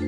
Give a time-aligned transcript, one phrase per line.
[0.00, 0.06] Hi,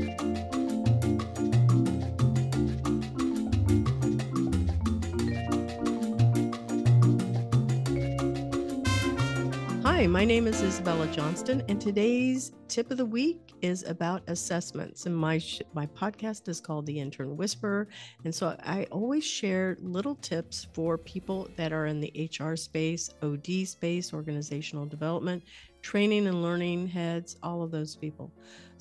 [10.06, 15.04] my name is Isabella Johnston, and today's tip of the week is about assessments.
[15.04, 17.86] And my sh- my podcast is called The Intern Whisperer,
[18.24, 23.10] and so I always share little tips for people that are in the HR space,
[23.22, 25.44] OD space, organizational development,
[25.82, 28.32] training and learning heads, all of those people.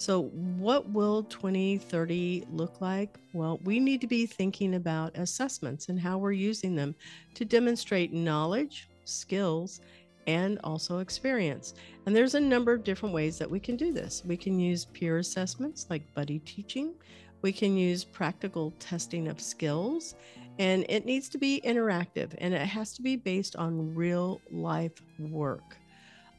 [0.01, 0.23] So,
[0.57, 3.19] what will 2030 look like?
[3.33, 6.95] Well, we need to be thinking about assessments and how we're using them
[7.35, 9.79] to demonstrate knowledge, skills,
[10.25, 11.75] and also experience.
[12.07, 14.23] And there's a number of different ways that we can do this.
[14.25, 16.95] We can use peer assessments like buddy teaching,
[17.43, 20.15] we can use practical testing of skills,
[20.57, 24.99] and it needs to be interactive and it has to be based on real life
[25.19, 25.77] work.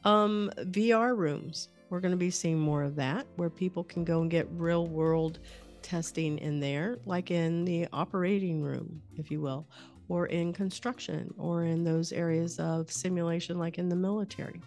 [0.03, 4.21] Um, VR rooms, we're going to be seeing more of that where people can go
[4.21, 5.39] and get real world
[5.81, 9.67] testing in there, like in the operating room, if you will,
[10.09, 14.61] or in construction or in those areas of simulation like in the military.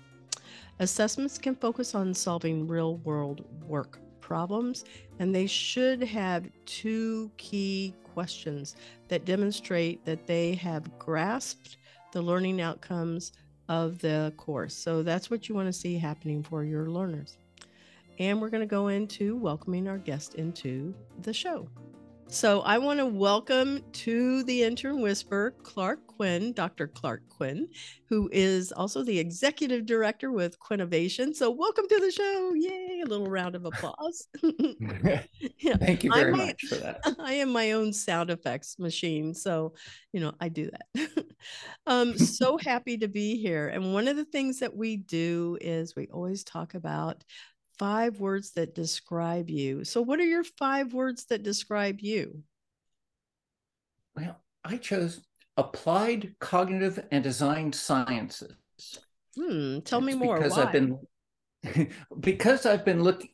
[0.78, 4.84] Assessments can focus on solving real world work problems,
[5.18, 8.76] and they should have two key questions
[9.08, 11.76] that demonstrate that they have grasped
[12.12, 13.32] the learning outcomes
[13.68, 14.74] of the course.
[14.74, 17.38] So that's what you want to see happening for your learners.
[18.18, 21.68] And we're going to go into welcoming our guest into the show.
[22.28, 26.88] So I want to welcome to the intern whisper Clark Quinn, Dr.
[26.88, 27.68] Clark Quinn,
[28.08, 31.32] who is also the executive director with Quinnovation.
[31.32, 32.52] So welcome to the show.
[32.54, 34.26] Yay, a little round of applause.
[34.42, 35.76] yeah.
[35.76, 37.00] Thank you very much for that.
[37.20, 39.32] I am my own sound effects machine.
[39.32, 39.74] So,
[40.12, 41.26] you know, I do that.
[41.86, 43.68] um, so happy to be here.
[43.68, 47.22] And one of the things that we do is we always talk about
[47.78, 49.84] five words that describe you.
[49.84, 52.42] So, what are your five words that describe you?
[54.16, 55.20] Well, I chose
[55.56, 58.54] applied cognitive and design sciences.
[59.36, 60.36] Hmm, tell it's me more.
[60.36, 60.64] Because Why?
[60.64, 60.98] I've been
[62.20, 63.30] because I've been looking.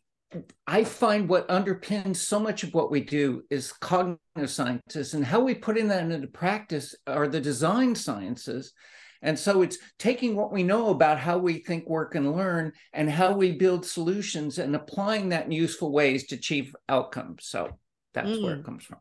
[0.67, 5.41] I find what underpins so much of what we do is cognitive sciences, and how
[5.41, 8.73] we put in that into practice are the design sciences.
[9.23, 13.09] And so it's taking what we know about how we think, work, and learn, and
[13.09, 17.47] how we build solutions and applying that in useful ways to achieve outcomes.
[17.47, 17.79] So
[18.15, 18.43] that's mm.
[18.43, 18.65] where it mm.
[18.65, 18.99] comes from.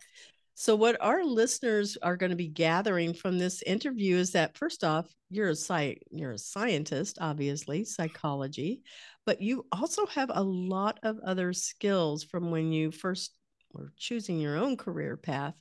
[0.53, 4.83] So, what our listeners are going to be gathering from this interview is that first
[4.83, 8.83] off, you're a sci- you're a scientist, obviously, psychology,
[9.25, 13.33] but you also have a lot of other skills from when you first
[13.73, 15.55] were choosing your own career path.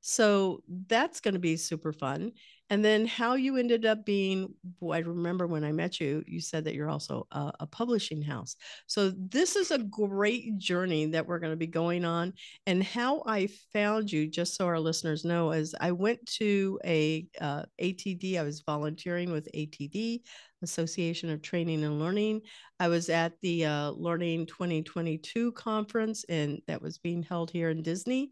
[0.00, 2.32] So that's going to be super fun
[2.70, 4.52] and then how you ended up being
[4.92, 8.56] i remember when i met you you said that you're also a, a, publishing house.
[8.86, 12.32] So this is a great journey that we're going to be going on.
[12.66, 17.26] And how i found you just so our listeners know is i went to a
[17.40, 20.20] uh, atd i was volunteering with atd
[20.62, 22.40] association of training and learning.
[22.80, 27.82] I was at the uh, learning 2022 conference and that was being held here in
[27.82, 28.30] disney.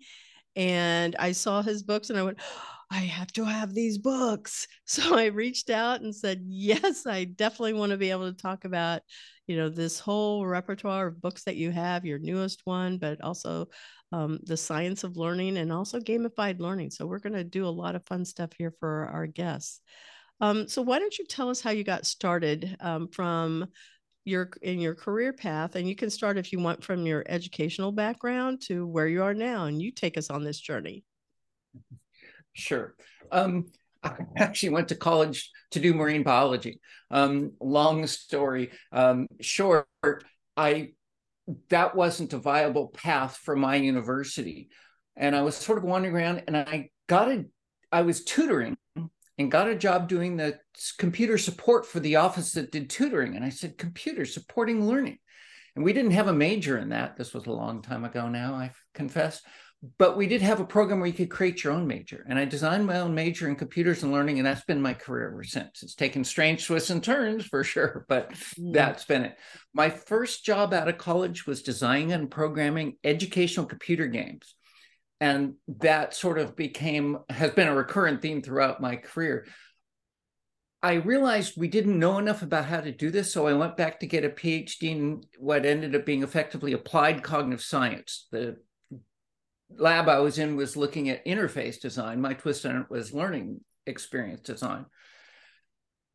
[0.57, 2.39] And i saw his books and i went
[2.93, 4.67] I have to have these books.
[4.85, 8.67] So I reached out and said, Yes, I definitely want to be able to talk
[8.67, 9.01] about,
[9.47, 13.69] you know, this whole repertoire of books that you have, your newest one, but also
[14.13, 16.91] um, the science of learning and also gamified learning.
[16.91, 19.81] So we're going to do a lot of fun stuff here for our guests.
[20.43, 23.69] Um, so why don't you tell us how you got started um, from
[24.25, 27.93] your in your career path and you can start if you want from your educational
[27.93, 31.03] background to where you are now and you take us on this journey
[32.53, 32.95] Sure.
[33.31, 33.67] Um,
[34.03, 36.81] I actually went to college to do marine biology.
[37.11, 39.87] Um, long story um, short,
[40.57, 40.93] I
[41.71, 44.69] that wasn't a viable path for my university,
[45.17, 47.45] and I was sort of wandering around, and I got a,
[47.91, 48.77] I was tutoring
[49.39, 50.59] and got a job doing the
[50.99, 55.19] computer support for the office that did tutoring, and I said computer supporting learning,
[55.75, 57.17] and we didn't have a major in that.
[57.17, 59.43] This was a long time ago now, I confess
[59.99, 62.25] but we did have a program where you could create your own major.
[62.29, 65.33] And I designed my own major in computers and learning, and that's been my career
[65.33, 65.83] ever since.
[65.83, 68.73] It's taken strange twists and turns for sure, but mm.
[68.73, 69.37] that's been it.
[69.75, 74.55] My first job out of college was designing and programming educational computer games.
[75.21, 79.47] And that sort of became, has been a recurrent theme throughout my career.
[80.81, 83.33] I realized we didn't know enough about how to do this.
[83.33, 87.23] So I went back to get a PhD in what ended up being effectively applied
[87.23, 88.57] cognitive science, the
[89.77, 92.21] lab I was in was looking at interface design.
[92.21, 94.87] My twist on it was learning experience design.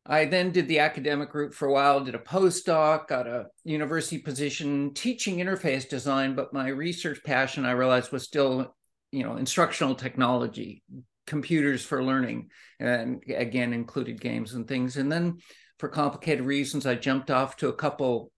[0.06, 4.18] I then did the academic route for a while, did a postdoc, got a university
[4.18, 8.74] position teaching interface design, but my research passion I realized was still,
[9.12, 10.82] you know, instructional technology,
[11.26, 12.48] computers for learning,
[12.80, 14.96] and again included games and things.
[14.96, 15.38] And then
[15.78, 18.32] for complicated reasons, I jumped off to a couple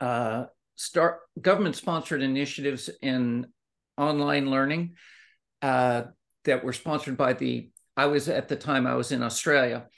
[0.00, 3.46] uh, start government sponsored initiatives in
[3.98, 4.94] online learning
[5.62, 6.04] uh,
[6.44, 9.88] that were sponsored by the I was at the time I was in Australia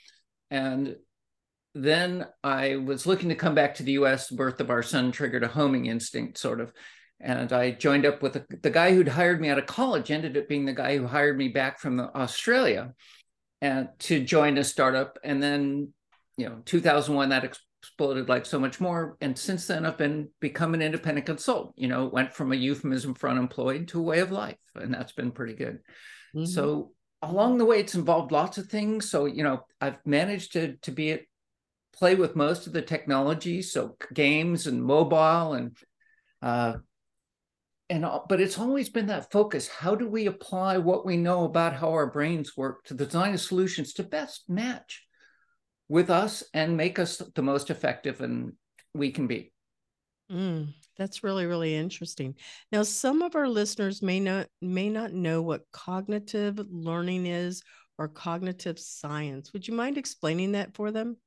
[0.49, 0.95] and
[1.73, 4.27] then I was looking to come back to the US.
[4.27, 6.73] The birth of our son triggered a homing instinct, sort of.
[7.19, 10.35] And I joined up with the, the guy who'd hired me out of college, ended
[10.37, 12.93] up being the guy who hired me back from Australia
[13.61, 15.19] and to join a startup.
[15.23, 15.93] And then,
[16.35, 19.17] you know, 2001, that exploded like so much more.
[19.21, 21.73] And since then, I've been become an independent consultant.
[21.77, 25.13] You know, went from a euphemism for unemployed to a way of life, and that's
[25.13, 25.79] been pretty good.
[26.35, 26.45] Mm-hmm.
[26.45, 26.91] So
[27.21, 29.09] along the way, it's involved lots of things.
[29.09, 31.21] So, you know, I've managed to to be at
[31.93, 35.75] play with most of the technology, so games and mobile and
[36.41, 36.75] uh,
[37.89, 39.67] and but it's always been that focus.
[39.67, 43.93] How do we apply what we know about how our brains work to design solutions
[43.93, 45.03] to best match
[45.91, 48.53] with us and make us the most effective and
[48.93, 49.51] we can be?
[50.31, 52.35] Mm, that's really really interesting.
[52.71, 57.61] Now, some of our listeners may not may not know what cognitive learning is
[57.97, 59.51] or cognitive science.
[59.51, 61.17] Would you mind explaining that for them?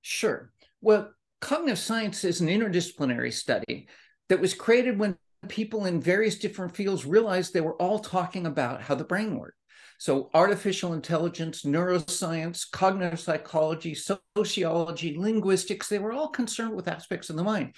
[0.00, 0.50] Sure.
[0.80, 1.12] Well,
[1.42, 3.88] cognitive science is an interdisciplinary study
[4.30, 5.18] that was created when
[5.48, 9.58] people in various different fields realized they were all talking about how the brain worked.
[9.98, 17.36] So, artificial intelligence, neuroscience, cognitive psychology, sociology, linguistics, they were all concerned with aspects of
[17.36, 17.74] the mind.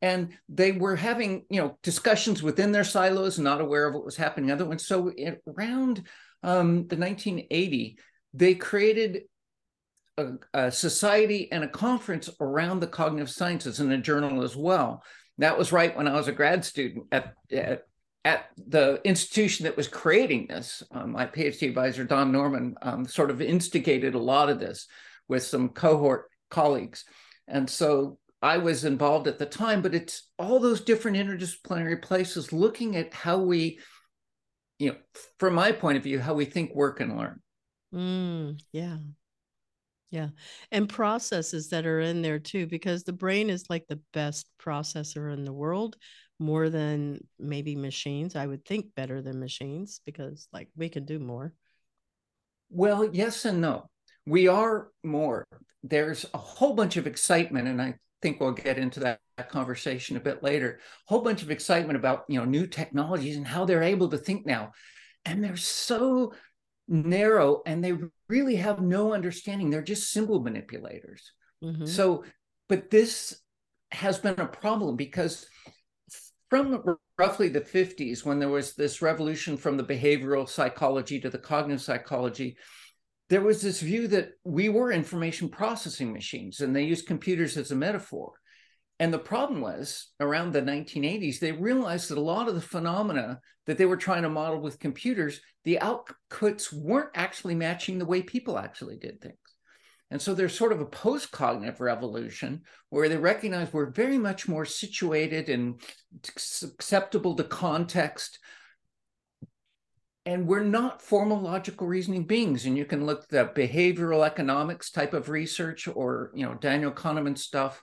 [0.00, 4.16] And they were having, you know, discussions within their silos, not aware of what was
[4.16, 4.86] happening other ones.
[4.86, 5.12] So,
[5.46, 6.06] around
[6.42, 7.98] um, the 1980,
[8.34, 9.22] they created
[10.16, 15.02] a, a, society and a conference around the cognitive sciences and a journal as well.
[15.38, 17.84] That was right when I was a grad student at, at,
[18.24, 20.82] at the institution that was creating this.
[20.92, 24.86] Um, my PhD advisor, Don Norman, um, sort of instigated a lot of this
[25.28, 27.04] with some cohort colleagues.
[27.48, 32.52] And so I was involved at the time, but it's all those different interdisciplinary places
[32.52, 33.78] looking at how we,
[34.78, 34.96] you know,
[35.38, 37.40] from my point of view, how we think, work, and learn.
[37.94, 38.98] Mm, yeah.
[40.10, 40.28] Yeah.
[40.70, 45.32] And processes that are in there too, because the brain is like the best processor
[45.32, 45.96] in the world,
[46.38, 48.36] more than maybe machines.
[48.36, 51.54] I would think better than machines because like we can do more.
[52.70, 53.88] Well, yes and no.
[54.26, 55.46] We are more.
[55.82, 59.18] There's a whole bunch of excitement, and I think we'll get into that,
[59.48, 60.78] conversation a bit later.
[60.78, 64.18] A whole bunch of excitement about you know new technologies and how they're able to
[64.18, 64.70] think now.
[65.24, 66.32] And they're so
[66.86, 67.94] narrow and they
[68.28, 69.70] really have no understanding.
[69.70, 71.32] They're just symbol manipulators.
[71.64, 71.86] Mm-hmm.
[71.86, 72.24] So,
[72.68, 73.40] but this
[73.90, 75.46] has been a problem because
[76.52, 81.38] from roughly the 50s, when there was this revolution from the behavioral psychology to the
[81.38, 82.58] cognitive psychology,
[83.30, 87.70] there was this view that we were information processing machines and they used computers as
[87.70, 88.34] a metaphor.
[88.98, 93.40] And the problem was around the 1980s, they realized that a lot of the phenomena
[93.64, 98.20] that they were trying to model with computers, the outputs weren't actually matching the way
[98.20, 99.38] people actually did things.
[100.12, 104.46] And so there's sort of a post cognitive revolution where they recognize we're very much
[104.46, 105.80] more situated and
[106.24, 108.38] acceptable to context.
[110.24, 112.66] And we're not formal logical reasoning beings.
[112.66, 117.36] And you can look at behavioral economics type of research or, you know, Daniel Kahneman
[117.36, 117.82] stuff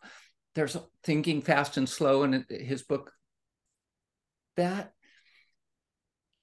[0.56, 3.12] there's thinking fast and slow in his book
[4.58, 4.94] that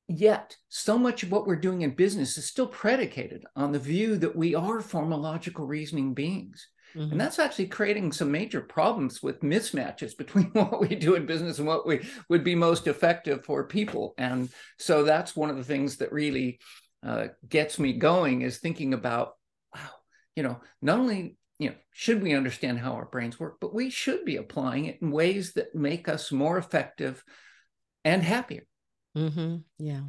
[0.09, 4.17] yet so much of what we're doing in business is still predicated on the view
[4.17, 7.11] that we are formal logical reasoning beings mm-hmm.
[7.11, 11.59] and that's actually creating some major problems with mismatches between what we do in business
[11.59, 14.49] and what we would be most effective for people and
[14.79, 16.61] so that's one of the things that really
[17.05, 19.33] uh, gets me going is thinking about
[19.75, 19.91] wow
[20.37, 23.89] you know not only you know, should we understand how our brains work, but we
[23.89, 27.25] should be applying it in ways that make us more effective
[28.05, 28.67] and happier.
[29.17, 29.57] Mm-hmm.
[29.79, 30.03] Yeah.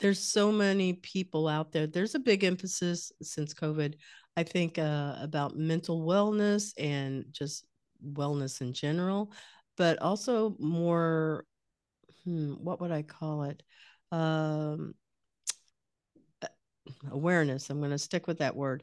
[0.00, 1.86] There's so many people out there.
[1.86, 3.94] There's a big emphasis since COVID,
[4.36, 7.64] I think, uh, about mental wellness and just
[8.04, 9.32] wellness in general,
[9.76, 11.44] but also more,
[12.24, 13.62] hmm, what would I call it?
[14.10, 14.94] Um,
[17.10, 17.70] awareness.
[17.70, 18.82] I'm going to stick with that word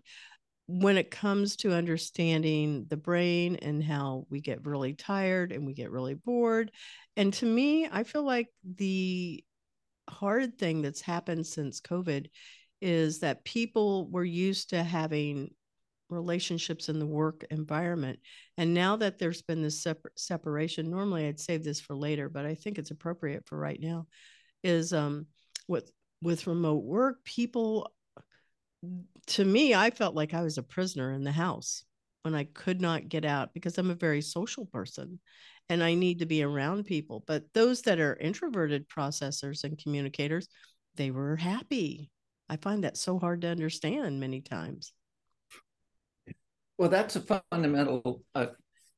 [0.67, 5.73] when it comes to understanding the brain and how we get really tired and we
[5.73, 6.71] get really bored.
[7.17, 9.43] And to me, I feel like the
[10.09, 12.27] hard thing that's happened since COVID
[12.81, 15.51] is that people were used to having
[16.09, 18.19] relationships in the work environment.
[18.57, 22.45] And now that there's been this separ- separation, normally I'd save this for later, but
[22.45, 24.07] I think it's appropriate for right now.
[24.63, 25.27] Is um,
[25.67, 27.93] with with remote work, people
[29.27, 31.83] to me, I felt like I was a prisoner in the house
[32.23, 35.19] when I could not get out because I'm a very social person
[35.69, 37.23] and I need to be around people.
[37.25, 40.47] But those that are introverted processors and communicators,
[40.95, 42.09] they were happy.
[42.49, 44.93] I find that so hard to understand many times.
[46.77, 48.47] Well, that's a fundamental uh,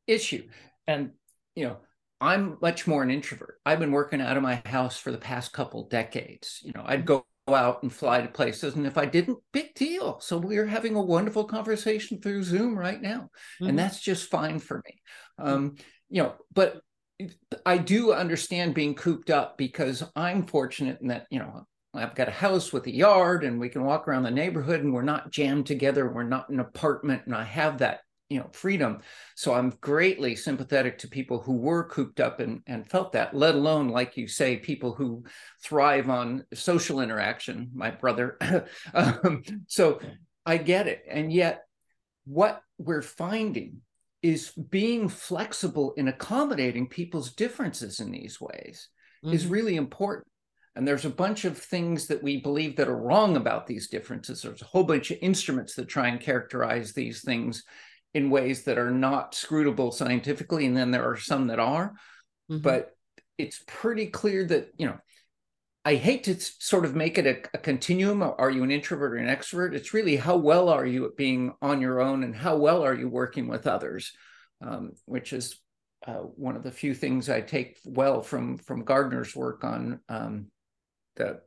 [0.08, 0.48] issue.
[0.88, 1.12] And,
[1.56, 1.78] you know,
[2.22, 3.60] I'm much more an introvert.
[3.66, 6.60] I've been working out of my house for the past couple decades.
[6.64, 7.26] You know, I'd go
[7.56, 8.76] out and fly to places.
[8.76, 10.20] And if I didn't, big deal.
[10.20, 13.30] So we're having a wonderful conversation through Zoom right now.
[13.56, 13.68] Mm-hmm.
[13.68, 15.02] And that's just fine for me.
[15.38, 15.76] Um,
[16.10, 16.82] you know, but
[17.66, 22.30] I do understand being cooped up because I'm fortunate in that, you know, I've got
[22.30, 25.32] a house with a yard and we can walk around the neighborhood and we're not
[25.32, 26.10] jammed together.
[26.10, 27.24] We're not in an apartment.
[27.26, 29.00] And I have that you know freedom.
[29.36, 33.56] So i'm greatly sympathetic to people who were cooped up and, and felt that let
[33.56, 35.24] alone like you say people who
[35.64, 38.38] thrive on social interaction my brother.
[38.94, 40.00] Um, so
[40.46, 41.04] i get it.
[41.10, 41.64] And yet
[42.26, 43.82] what we're finding
[44.22, 48.90] is being flexible in accommodating people's differences in these ways
[49.24, 49.34] mm-hmm.
[49.34, 50.28] is really important.
[50.76, 54.42] And there's a bunch of things that we believe that are wrong about these differences.
[54.42, 57.64] There's a whole bunch of instruments that try and characterize these things
[58.14, 61.94] in ways that are not scrutable scientifically, and then there are some that are.
[62.52, 62.62] Mm-hmm.
[62.62, 62.96] But
[63.38, 64.98] it's pretty clear that you know.
[65.84, 68.22] I hate to sort of make it a, a, continuum.
[68.22, 69.74] Are you an introvert or an extrovert?
[69.74, 72.94] It's really how well are you at being on your own, and how well are
[72.94, 74.12] you working with others,
[74.64, 75.60] um, which is
[76.06, 80.52] uh, one of the few things I take well from from Gardner's work on um,
[81.16, 81.42] the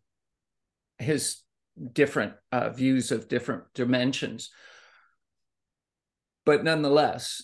[0.99, 1.41] his
[1.93, 4.51] different uh, views of different dimensions
[6.45, 7.43] but nonetheless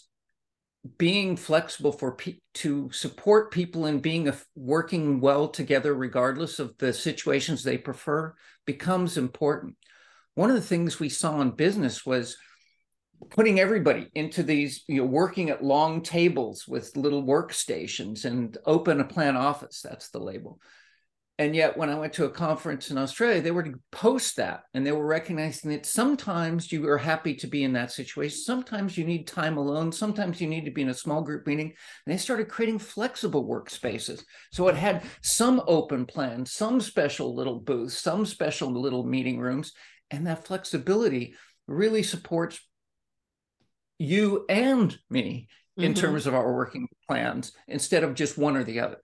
[0.99, 6.93] being flexible for pe- to support people in being working well together regardless of the
[6.93, 9.77] situations they prefer becomes important.
[10.35, 12.37] One of the things we saw in business was
[13.29, 19.01] putting everybody into these you know working at long tables with little workstations and open
[19.01, 20.59] a plan office that's the label
[21.41, 24.65] and yet, when I went to a conference in Australia, they were to post that
[24.75, 28.37] and they were recognizing that sometimes you are happy to be in that situation.
[28.37, 29.91] Sometimes you need time alone.
[29.91, 31.69] Sometimes you need to be in a small group meeting.
[32.05, 34.23] And they started creating flexible workspaces.
[34.53, 39.73] So it had some open plans, some special little booths, some special little meeting rooms.
[40.11, 42.61] And that flexibility really supports
[43.99, 46.03] you and me in mm-hmm.
[46.03, 48.99] terms of our working plans instead of just one or the other.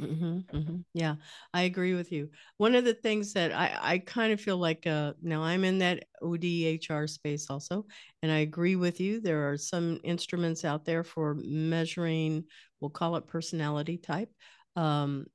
[0.00, 0.76] Mm-hmm, mm-hmm.
[0.92, 1.14] Yeah,
[1.54, 2.28] I agree with you.
[2.58, 5.78] One of the things that I, I kind of feel like uh, now I'm in
[5.78, 7.86] that ODHR space also,
[8.22, 9.20] and I agree with you.
[9.20, 12.44] There are some instruments out there for measuring,
[12.80, 14.30] we'll call it personality type.
[14.76, 15.26] Um,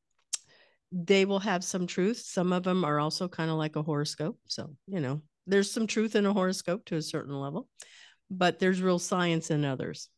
[0.92, 2.18] they will have some truth.
[2.18, 4.38] Some of them are also kind of like a horoscope.
[4.48, 7.68] So, you know, there's some truth in a horoscope to a certain level,
[8.30, 10.10] but there's real science in others.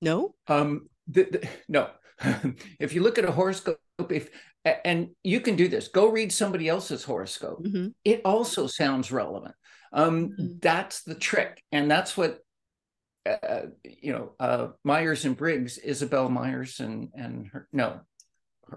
[0.00, 0.34] No?
[0.46, 0.88] Um,
[1.68, 1.88] no,
[2.80, 3.78] if you look at a horoscope,
[4.10, 4.30] if
[4.64, 7.64] and you can do this, go read somebody else's horoscope.
[7.64, 7.88] Mm-hmm.
[8.04, 9.54] It also sounds relevant.
[9.92, 10.46] Um, mm-hmm.
[10.60, 12.38] That's the trick, and that's what
[13.26, 14.32] uh, you know.
[14.38, 18.00] Uh, Myers and Briggs, Isabel Myers, and and her no,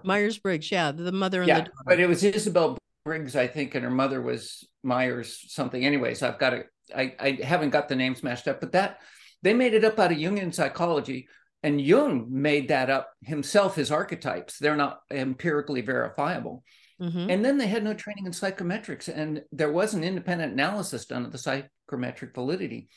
[0.04, 1.84] Myers Briggs, yeah, the mother and yeah, the daughter.
[1.86, 5.84] but it was Isabel Briggs, I think, and her mother was Myers something.
[5.84, 6.64] Anyways, I've got to.
[6.94, 8.98] I I haven't got the names matched up, but that
[9.42, 11.28] they made it up out of Jungian psychology
[11.62, 14.58] and Jung made that up himself, his archetypes.
[14.58, 16.62] They're not empirically verifiable.
[17.00, 17.30] Mm-hmm.
[17.30, 21.26] And then they had no training in psychometrics, and there was an independent analysis done
[21.26, 22.88] of the psychometric validity,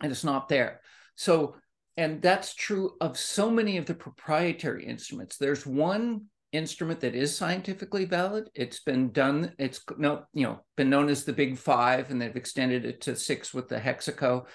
[0.00, 0.80] and it's not there.
[1.16, 1.56] So,
[1.96, 5.38] and that's true of so many of the proprietary instruments.
[5.38, 8.48] There's one instrument that is scientifically valid.
[8.54, 9.52] It's been done.
[9.58, 13.16] It's no, you know, been known as the Big Five, and they've extended it to
[13.16, 14.46] six with the Hexaco.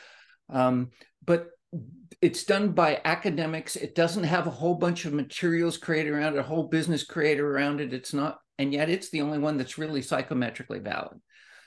[0.50, 0.91] Um,
[1.25, 1.47] but
[2.21, 3.75] it's done by academics.
[3.75, 7.41] It doesn't have a whole bunch of materials created around it, a whole business created
[7.41, 7.93] around it.
[7.93, 11.19] It's not, and yet it's the only one that's really psychometrically valid.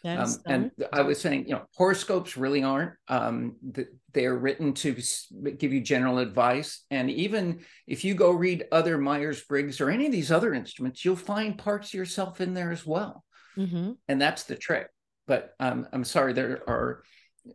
[0.06, 2.92] Um, and I was saying, you know, horoscopes really aren't.
[3.08, 3.56] Um,
[4.12, 4.94] they're written to
[5.56, 6.84] give you general advice.
[6.90, 11.04] And even if you go read other Myers Briggs or any of these other instruments,
[11.04, 13.24] you'll find parts of yourself in there as well.
[13.56, 13.92] Mm-hmm.
[14.06, 14.88] And that's the trick.
[15.26, 17.02] But um, I'm sorry, there are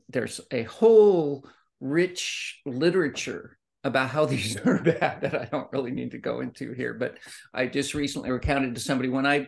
[0.10, 1.48] there's a whole
[1.80, 6.74] rich literature about how these are bad that I don't really need to go into
[6.74, 6.94] here.
[6.94, 7.18] But
[7.54, 9.48] I just recently recounted to somebody when I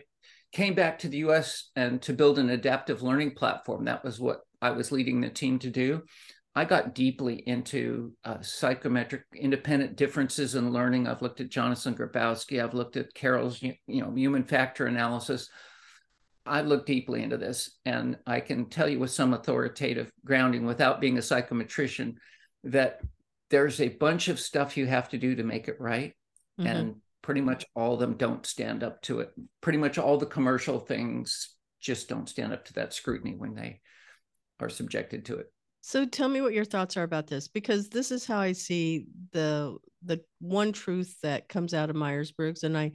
[0.52, 4.40] came back to the US and to build an adaptive learning platform, that was what
[4.60, 6.02] I was leading the team to do,
[6.54, 11.06] I got deeply into uh, psychometric independent differences in learning.
[11.06, 12.62] I've looked at Jonassen and Grabowski.
[12.62, 15.48] I've looked at Carroll's you know, human factor analysis.
[16.44, 21.00] I looked deeply into this, and I can tell you with some authoritative grounding, without
[21.00, 22.16] being a psychometrician,
[22.64, 23.00] that
[23.50, 26.14] there's a bunch of stuff you have to do to make it right,
[26.58, 26.66] mm-hmm.
[26.66, 29.30] and pretty much all of them don't stand up to it.
[29.60, 33.80] Pretty much all the commercial things just don't stand up to that scrutiny when they
[34.60, 35.46] are subjected to it.
[35.80, 39.06] So tell me what your thoughts are about this because this is how I see
[39.32, 42.92] the the one truth that comes out of Myers-Briggs and I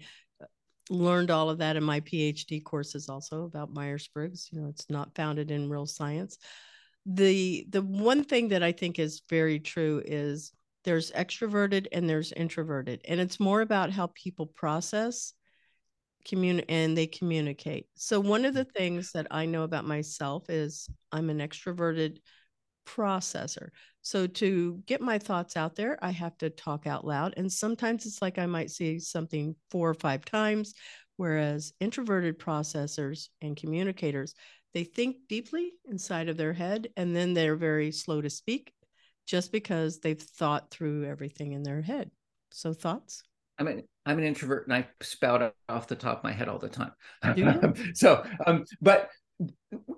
[0.89, 5.15] learned all of that in my PhD courses also about Myers-Briggs, you know, it's not
[5.15, 6.37] founded in real science.
[7.05, 10.51] The the one thing that I think is very true is
[10.83, 15.33] there's extroverted and there's introverted and it's more about how people process
[16.27, 17.87] commune and they communicate.
[17.95, 18.73] So one of the mm.
[18.73, 22.17] things that I know about myself is I'm an extroverted
[22.85, 23.69] processor.
[24.07, 27.33] So to get my thoughts out there, I have to talk out loud.
[27.35, 30.75] And sometimes it's like I might say something four or five times,
[31.17, 34.33] whereas introverted processors and communicators,
[34.73, 38.71] they think deeply inside of their head and then they're very slow to speak
[39.25, 42.09] just because they've thought through everything in their head.
[42.53, 43.23] So thoughts?
[43.59, 46.59] I mean, I'm an introvert and I spout off the top of my head all
[46.59, 46.93] the time.
[47.93, 49.09] so, um, but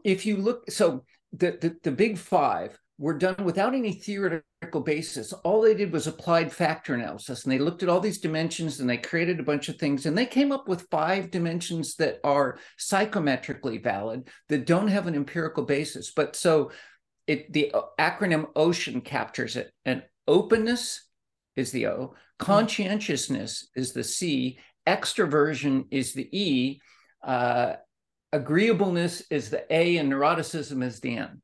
[0.03, 5.31] if you look, so the, the, the big five were done without any theoretical basis.
[5.31, 8.89] All they did was applied factor analysis, and they looked at all these dimensions and
[8.89, 12.59] they created a bunch of things, and they came up with five dimensions that are
[12.77, 16.11] psychometrically valid that don't have an empirical basis.
[16.11, 16.71] But so
[17.25, 21.05] it the acronym OCEAN captures it, and openness
[21.55, 26.81] is the O, conscientiousness is the C, extroversion is the E.
[27.23, 27.75] Uh,
[28.33, 31.41] agreeableness is the A and neuroticism is the N.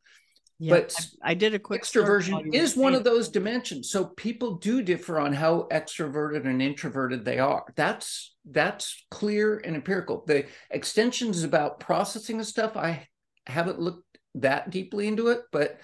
[0.58, 3.90] Yeah, but I, I, did a quick extroversion is one of those dimensions.
[3.90, 7.66] So people do differ on how extroverted and introverted they are.
[7.76, 10.24] That's that's clear and empirical.
[10.26, 13.08] The extensions about processing of stuff, I
[13.48, 15.78] haven't looked that deeply into it, but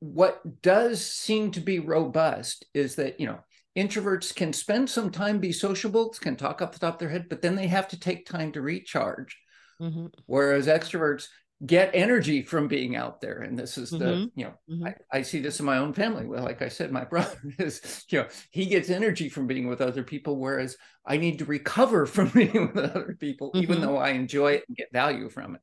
[0.00, 3.38] what does seem to be robust is that you know
[3.78, 7.26] introverts can spend some time be sociable can talk off the top of their head
[7.30, 9.38] but then they have to take time to recharge
[9.80, 10.06] Mm-hmm.
[10.26, 11.28] Whereas extroverts
[11.64, 13.42] get energy from being out there.
[13.42, 14.40] And this is the, mm-hmm.
[14.40, 14.86] you know, mm-hmm.
[14.86, 16.26] I, I, see this in my own family.
[16.26, 19.80] Well, like I said, my brother is, you know, he gets energy from being with
[19.80, 23.84] other people, whereas I need to recover from being with other people, even mm-hmm.
[23.84, 25.60] though I enjoy it and get value from it.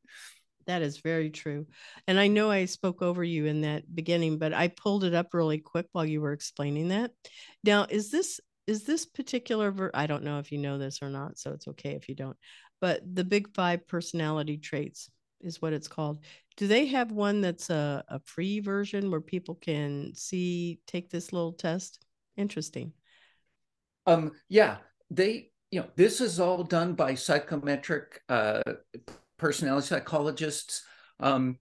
[0.67, 1.65] That is very true.
[2.07, 5.33] And I know I spoke over you in that beginning, but I pulled it up
[5.33, 7.11] really quick while you were explaining that.
[7.63, 11.09] Now, is this is this particular ver- I don't know if you know this or
[11.09, 12.35] not, so it's okay if you don't
[12.79, 15.09] but the big five personality traits
[15.41, 16.19] is what it's called.
[16.55, 21.31] Do they have one that's a, a free version where people can see, take this
[21.31, 22.03] little test?
[22.35, 22.93] Interesting.
[24.05, 24.77] Um, yeah,
[25.11, 28.61] they, you know, this is all done by psychometric uh,
[29.37, 30.83] personality psychologists
[31.19, 31.57] um,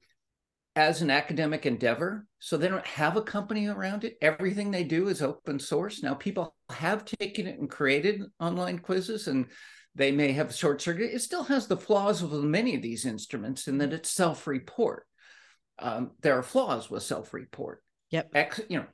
[0.77, 2.27] as an academic endeavor.
[2.39, 4.17] So they don't have a company around it.
[4.23, 6.03] Everything they do is open source.
[6.03, 9.47] Now, people have taken it and created online quizzes and
[9.97, 11.15] they may have short circuit.
[11.15, 15.07] It still has the flaws of many of these instruments in that it's self-report.
[15.79, 17.83] Um, there are flaws with self-report.
[18.11, 18.31] Yep.
[18.35, 18.87] Ex, you know,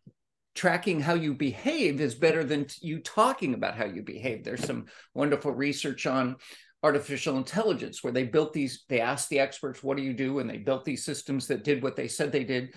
[0.54, 4.44] tracking how you behave is better than you talking about how you behave.
[4.44, 6.36] There's some wonderful research on
[6.82, 8.84] artificial intelligence where they built these.
[8.88, 11.82] They asked the experts, "What do you do?" and they built these systems that did
[11.82, 12.74] what they said they did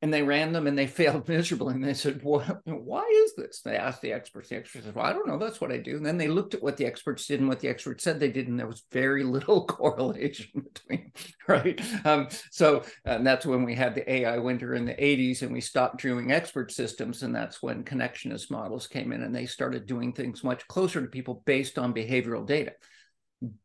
[0.00, 1.74] and they ran them and they failed miserably.
[1.74, 3.60] And they said, well, why is this?
[3.60, 4.48] They asked the experts.
[4.48, 5.38] The experts said, well, I don't know.
[5.38, 5.96] That's what I do.
[5.96, 8.30] And then they looked at what the experts did and what the experts said they
[8.30, 11.12] did, and there was very little correlation between,
[11.46, 11.80] right?
[12.06, 15.60] Um, so and that's when we had the AI winter in the 80s and we
[15.60, 17.22] stopped doing expert systems.
[17.22, 21.08] And that's when connectionist models came in and they started doing things much closer to
[21.08, 22.72] people based on behavioral data.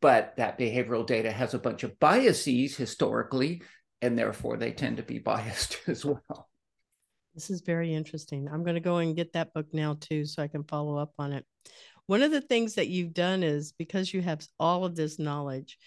[0.01, 3.63] But that behavioral data has a bunch of biases historically
[4.03, 6.49] and therefore they tend to be biased as well.
[7.33, 8.47] This is very interesting.
[8.51, 11.13] I'm going to go and get that book now too, so I can follow up
[11.17, 11.45] on it.
[12.05, 15.77] One of the things that you've done is because you have all of this knowledge,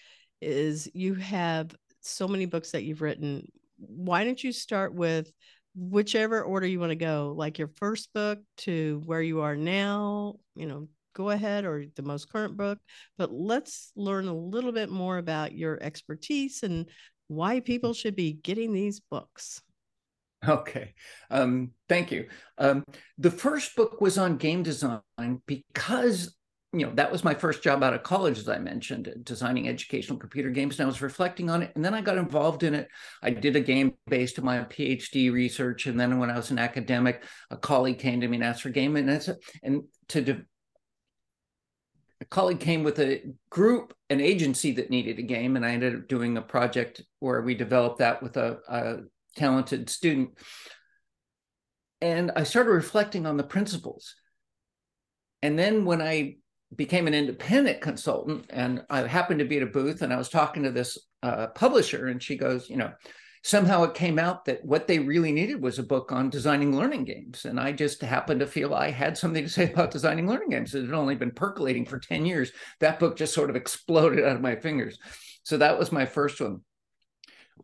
[0.41, 3.47] is you have so many books that you've written.
[3.77, 5.31] Why don't you start with
[5.75, 10.37] whichever order you want to go, like your first book to where you are now?
[10.55, 12.79] You know, go ahead or the most current book.
[13.17, 16.87] But let's learn a little bit more about your expertise and
[17.27, 19.61] why people should be getting these books.
[20.47, 20.93] Okay.
[21.31, 22.27] Um, thank you.
[22.57, 22.83] Um,
[23.17, 25.01] the first book was on game design
[25.45, 26.37] because
[26.73, 30.19] you know, that was my first job out of college, as I mentioned, designing educational
[30.19, 30.77] computer games.
[30.77, 31.71] And I was reflecting on it.
[31.75, 32.89] And then I got involved in it.
[33.23, 35.85] I did a game based on my PhD research.
[35.85, 38.69] And then when I was an academic, a colleague came to me and asked for
[38.69, 38.97] game.
[38.97, 39.09] And,
[39.63, 40.45] and to de-
[42.19, 45.55] a colleague came with a group, an agency that needed a game.
[45.55, 48.97] And I ended up doing a project where we developed that with a, a
[49.35, 50.31] talented student.
[52.01, 54.15] And I started reflecting on the principles.
[55.41, 56.37] And then when I
[56.75, 60.29] became an independent consultant and I happened to be at a booth and I was
[60.29, 62.91] talking to this uh, publisher and she goes, you know,
[63.43, 67.05] somehow it came out that what they really needed was a book on designing learning
[67.05, 67.45] games.
[67.45, 70.75] And I just happened to feel I had something to say about designing learning games.
[70.75, 72.51] It had only been percolating for 10 years.
[72.79, 74.97] That book just sort of exploded out of my fingers.
[75.43, 76.61] So that was my first one.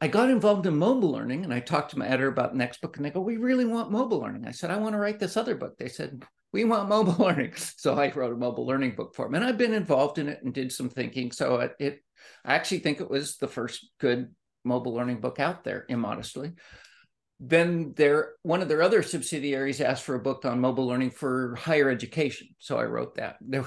[0.02, 2.82] I got involved in mobile learning and I talked to my editor about the next
[2.82, 4.48] book and they go, we really want mobile learning.
[4.48, 5.78] I said, I want to write this other book.
[5.78, 7.54] They said, we want mobile learning.
[7.56, 10.40] So I wrote a mobile learning book for them and I've been involved in it
[10.44, 11.32] and did some thinking.
[11.32, 12.04] So it, it
[12.46, 14.34] I actually think it was the first good
[14.64, 16.54] mobile learning book out there, immodestly.
[17.40, 21.56] Then their one of their other subsidiaries asked for a book on mobile learning for
[21.56, 22.48] higher education.
[22.60, 23.38] So I wrote that.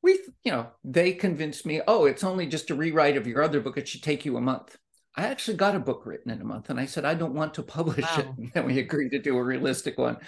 [0.00, 0.12] We,
[0.44, 3.76] you know, they convinced me, oh, it's only just a rewrite of your other book.
[3.76, 4.76] It should take you a month.
[5.16, 7.54] I actually got a book written in a month, and I said I don't want
[7.54, 8.18] to publish wow.
[8.20, 8.26] it.
[8.38, 10.18] And then we agreed to do a realistic one.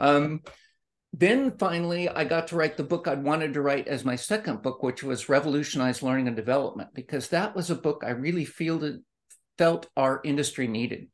[0.00, 0.40] Um,
[1.12, 4.62] then finally, I got to write the book I'd wanted to write as my second
[4.62, 9.00] book, which was Revolutionize Learning and Development, because that was a book I really fielded,
[9.58, 11.08] felt our industry needed.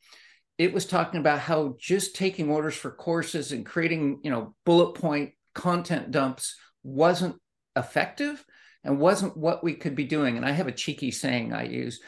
[0.59, 4.95] It was talking about how just taking orders for courses and creating, you know, bullet
[4.95, 7.37] point content dumps wasn't
[7.75, 8.45] effective
[8.85, 10.37] and wasn't what we could be doing.
[10.37, 12.01] And I have a cheeky saying I use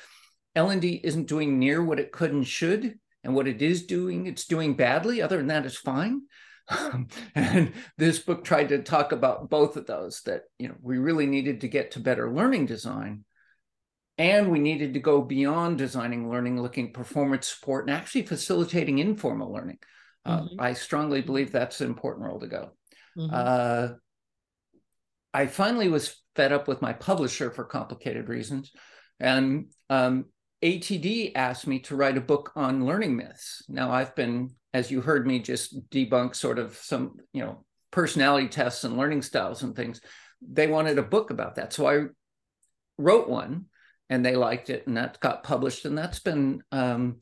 [0.55, 2.98] L&D isn't doing near what it could and should.
[3.24, 5.20] And what it is doing, it's doing badly.
[5.20, 6.22] Other than that, it's fine.
[7.35, 11.26] And this book tried to talk about both of those that you know we really
[11.26, 13.24] needed to get to better learning design
[14.18, 19.52] and we needed to go beyond designing learning looking performance support and actually facilitating informal
[19.52, 19.78] learning
[20.26, 20.61] uh, mm-hmm.
[20.61, 22.70] i strongly believe that's an important role to go
[23.16, 23.31] mm-hmm.
[23.33, 23.88] uh,
[25.33, 28.72] i finally was fed up with my publisher for complicated reasons
[29.20, 30.26] and um,
[30.62, 35.01] atd asked me to write a book on learning myths now i've been as you
[35.01, 39.75] heard me just debunk sort of some, you know, personality tests and learning styles and
[39.75, 40.01] things,
[40.40, 41.73] they wanted a book about that.
[41.73, 42.07] So I
[42.99, 43.66] wrote one
[44.11, 45.85] and they liked it and that got published.
[45.85, 47.18] And that's been, um,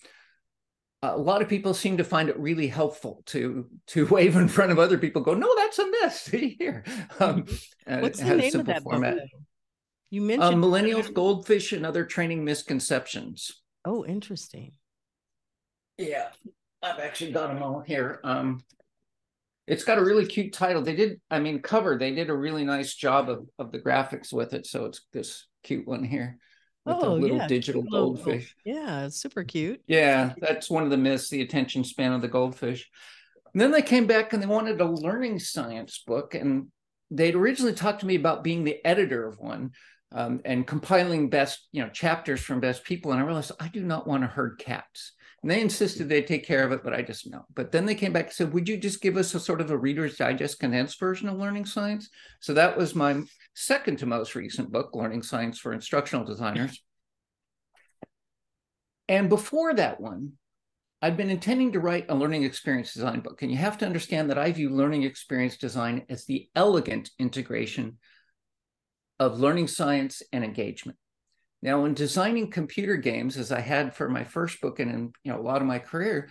[1.02, 4.72] a lot of people seem to find it really helpful to to wave in front
[4.72, 6.84] of other people go no that's a myth see here
[7.20, 7.44] um,
[7.86, 9.14] what's the name of that format.
[9.14, 9.22] book
[10.10, 14.72] you mentioned uh, millennials goldfish and other training misconceptions oh interesting
[15.98, 16.28] yeah
[16.86, 18.20] I've actually got them all here.
[18.24, 18.62] Um,
[19.66, 20.82] it's got a really cute title.
[20.82, 21.98] They did, I mean, cover.
[21.98, 24.66] They did a really nice job of of the graphics with it.
[24.66, 26.38] So it's this cute one here
[26.84, 27.48] with oh, little yeah.
[27.48, 28.54] digital goldfish.
[28.64, 29.82] Yeah, super cute.
[29.88, 32.88] Yeah, that's one of the myths: the attention span of the goldfish.
[33.52, 36.68] And then they came back and they wanted a learning science book, and
[37.10, 39.72] they'd originally talked to me about being the editor of one.
[40.12, 43.82] Um, and compiling best, you know, chapters from best people, and I realized I do
[43.82, 45.12] not want to herd cats.
[45.42, 47.44] And they insisted they'd take care of it, but I just know.
[47.54, 49.70] But then they came back and said, Would you just give us a sort of
[49.70, 52.08] a Reader's Digest condensed version of Learning Science?
[52.40, 53.22] So that was my
[53.54, 56.82] second to most recent book, Learning Science for Instructional Designers.
[59.08, 60.32] And before that one,
[61.02, 63.42] I'd been intending to write a learning experience design book.
[63.42, 67.98] And you have to understand that I view learning experience design as the elegant integration
[69.18, 70.98] of learning science and engagement.
[71.62, 75.32] Now, in designing computer games, as I had for my first book and in you
[75.32, 76.28] know a lot of my career,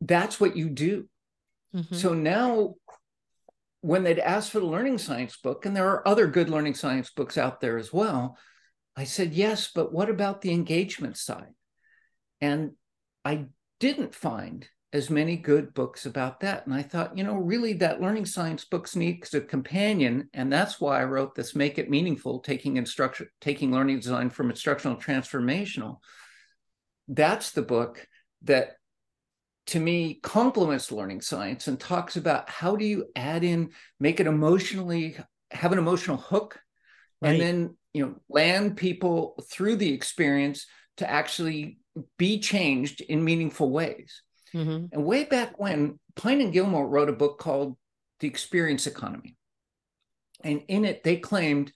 [0.00, 1.08] that's what you do.
[1.74, 1.94] Mm-hmm.
[1.94, 2.74] So now,
[3.80, 7.10] when they'd ask for the learning science book, and there are other good learning science
[7.10, 8.36] books out there as well,
[8.96, 11.54] I said yes, but what about the engagement side?
[12.40, 12.72] And
[13.24, 13.46] I
[13.80, 16.66] didn't find as many good books about that.
[16.66, 20.28] And I thought, you know, really that learning science books need a companion.
[20.34, 24.50] And that's why I wrote this Make It Meaningful, taking instruction, taking learning design from
[24.50, 25.98] instructional transformational.
[27.08, 28.06] That's the book
[28.42, 28.76] that
[29.68, 34.26] to me complements learning science and talks about how do you add in, make it
[34.26, 35.16] emotionally,
[35.50, 36.60] have an emotional hook,
[37.22, 37.32] right.
[37.32, 41.78] and then you know, land people through the experience to actually
[42.18, 44.22] be changed in meaningful ways.
[44.54, 44.86] Mm-hmm.
[44.92, 47.76] And way back when, Pine and Gilmore wrote a book called
[48.20, 49.36] The Experience Economy.
[50.44, 51.72] And in it, they claimed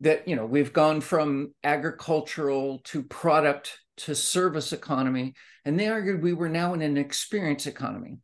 [0.00, 5.34] that, you know, we've gone from agricultural to product to service economy.
[5.64, 8.18] And they argued we were now in an experience economy.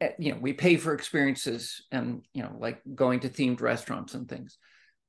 [0.00, 4.14] eh, you know, we pay for experiences and, you know, like going to themed restaurants
[4.14, 4.58] and things.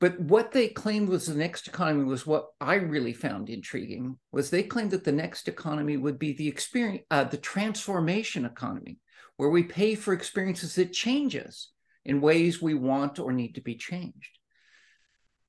[0.01, 4.49] But what they claimed was the next economy was what I really found intriguing was
[4.49, 8.97] they claimed that the next economy would be the experience, uh, the transformation economy,
[9.37, 11.71] where we pay for experiences that change us
[12.03, 14.39] in ways we want or need to be changed.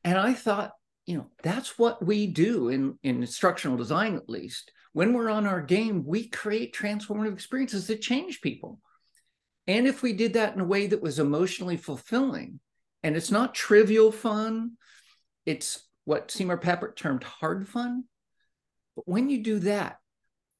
[0.04, 0.72] And I thought,
[1.06, 4.70] you know, that's what we do in, in instructional design, at least.
[4.92, 8.80] When we're on our game, we create transformative experiences that change people.
[9.66, 12.60] And if we did that in a way that was emotionally fulfilling,
[13.02, 14.72] and it's not trivial fun,
[15.46, 18.04] it's what Seymour Papert termed hard fun.
[18.96, 19.98] But when you do that,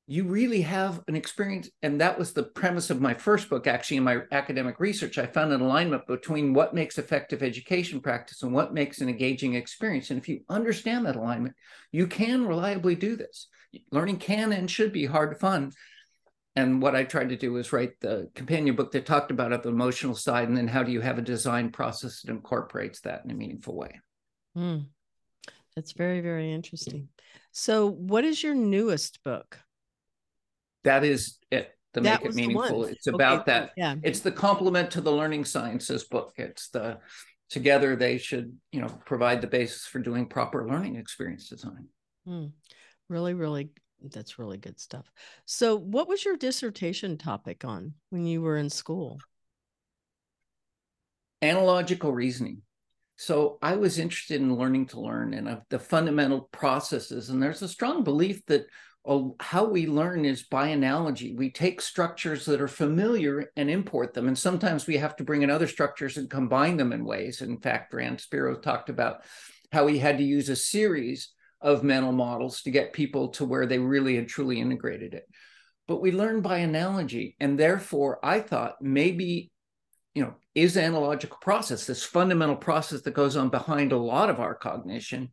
[0.09, 1.71] you really have an experience.
[1.83, 5.17] And that was the premise of my first book, actually, in my academic research.
[5.17, 9.55] I found an alignment between what makes effective education practice and what makes an engaging
[9.55, 10.11] experience.
[10.11, 11.55] And if you understand that alignment,
[11.93, 13.49] you can reliably do this.
[13.91, 15.73] Learning can and should be hard fun.
[16.55, 19.63] And what I tried to do was write the companion book that talked about it,
[19.63, 23.25] the emotional side, and then how do you have a design process that incorporates that
[23.25, 24.01] in a meaningful way.
[24.57, 24.87] Mm.
[25.75, 27.09] That's very, very interesting.
[27.53, 29.59] So, what is your newest book?
[30.85, 32.85] that is it The that make it meaningful.
[32.85, 33.53] It's about okay.
[33.53, 33.71] that.
[33.77, 33.95] Yeah.
[34.03, 36.33] It's the complement to the learning sciences book.
[36.37, 36.99] It's the
[37.51, 41.87] together they should, you know, provide the basis for doing proper learning experience design.
[42.27, 42.47] Hmm.
[43.09, 43.71] Really, really
[44.11, 45.11] that's really good stuff.
[45.47, 49.21] So what was your dissertation topic on when you were in school?
[51.41, 52.63] Analogical reasoning.
[53.17, 57.29] So I was interested in learning to learn and of the fundamental processes.
[57.29, 58.67] And there's a strong belief that
[59.05, 61.35] oh, how we learn is by analogy.
[61.35, 64.29] We take structures that are familiar and import them.
[64.29, 67.43] And sometimes we have to bring in other structures and combine them in ways.
[67.43, 69.23] In fact, Rand Spiro talked about
[69.73, 71.33] how he had to use a series
[71.63, 75.25] of mental models to get people to where they really and truly integrated it.
[75.89, 77.37] But we learn by analogy.
[77.41, 79.51] And therefore, I thought maybe,
[80.15, 84.41] you know, is analogical process, this fundamental process that goes on behind a lot of
[84.41, 85.31] our cognition,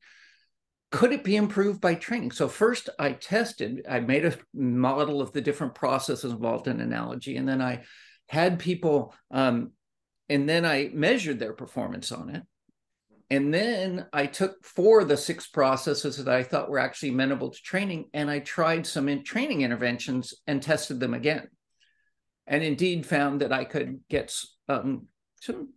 [0.91, 2.31] could it be improved by training?
[2.31, 7.37] So first I tested, I made a model of the different processes involved in analogy,
[7.37, 7.83] and then I
[8.27, 9.71] had people, um,
[10.29, 12.43] and then I measured their performance on it.
[13.31, 17.51] And then I took four of the six processes that I thought were actually amenable
[17.51, 21.47] to training, and I tried some in training interventions and tested them again.
[22.47, 24.33] And indeed found that I could get
[24.67, 25.07] um,
[25.41, 25.73] some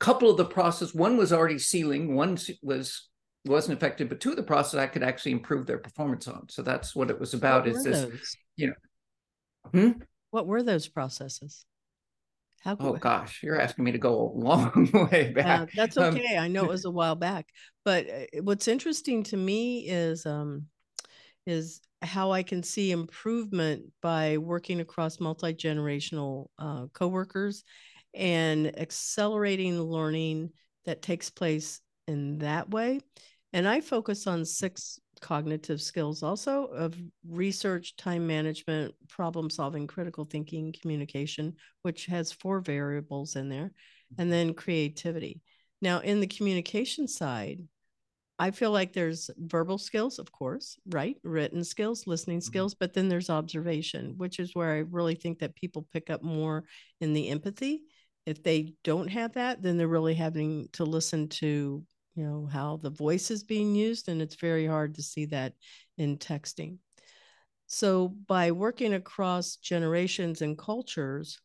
[0.00, 0.92] couple of the process.
[0.92, 3.08] One was already sealing, one was
[3.44, 6.48] wasn't effective, but two of the process I could actually improve their performance on.
[6.48, 7.68] So that's what it was about.
[7.68, 8.36] Is this, those?
[8.56, 8.74] you know,
[9.70, 9.90] hmm?
[10.30, 11.64] what were those processes?
[12.66, 15.62] How oh gosh, you're asking me to go a long way back.
[15.62, 16.36] Uh, that's okay.
[16.36, 17.46] Um, I know it was a while back,
[17.84, 20.66] but uh, what's interesting to me is um,
[21.46, 27.62] is how I can see improvement by working across multi generational uh, coworkers
[28.14, 30.50] and accelerating learning
[30.86, 33.00] that takes place in that way.
[33.52, 36.94] And I focus on six cognitive skills also of
[37.28, 43.72] research, time management, problem solving, critical thinking, communication, which has four variables in there,
[44.18, 45.40] and then creativity.
[45.82, 47.60] Now, in the communication side,
[48.38, 51.16] I feel like there's verbal skills, of course, right?
[51.24, 52.46] Written skills, listening mm-hmm.
[52.46, 56.22] skills, but then there's observation, which is where I really think that people pick up
[56.22, 56.64] more
[57.00, 57.82] in the empathy.
[58.26, 61.82] If they don't have that, then they're really having to listen to
[62.16, 65.52] you know how the voice is being used and it's very hard to see that
[65.98, 66.78] in texting.
[67.68, 71.40] So by working across generations and cultures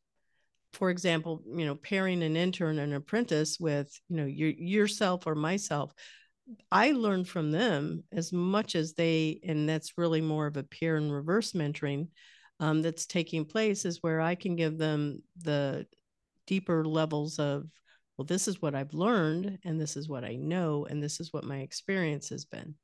[0.74, 5.36] for example you know pairing an intern and apprentice with you know your, yourself or
[5.36, 5.94] myself
[6.72, 10.98] i learn from them as much as they and that's really more of a peer
[10.98, 12.08] and reverse mentoring
[12.60, 15.86] um, that's taking place is where i can give them the
[16.48, 17.66] deeper levels of
[18.18, 21.32] well, this is what I've learned, and this is what I know, and this is
[21.34, 22.76] what my experience has been.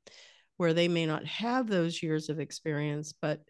[0.56, 3.40] Where they may not have those years of experience, but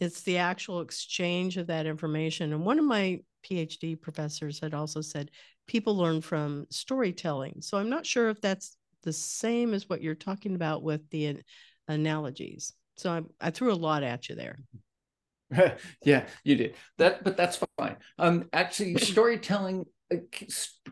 [0.00, 2.52] it's the actual exchange of that information.
[2.52, 5.30] And one of my PhD professors had also said
[5.66, 7.56] people learn from storytelling.
[7.60, 11.38] So I'm not sure if that's the same as what you're talking about with the
[11.88, 12.72] analogies.
[12.96, 14.58] So I, I threw a lot at you there.
[16.04, 17.96] yeah, you did that, but that's fine.
[18.18, 19.84] Um, actually, storytelling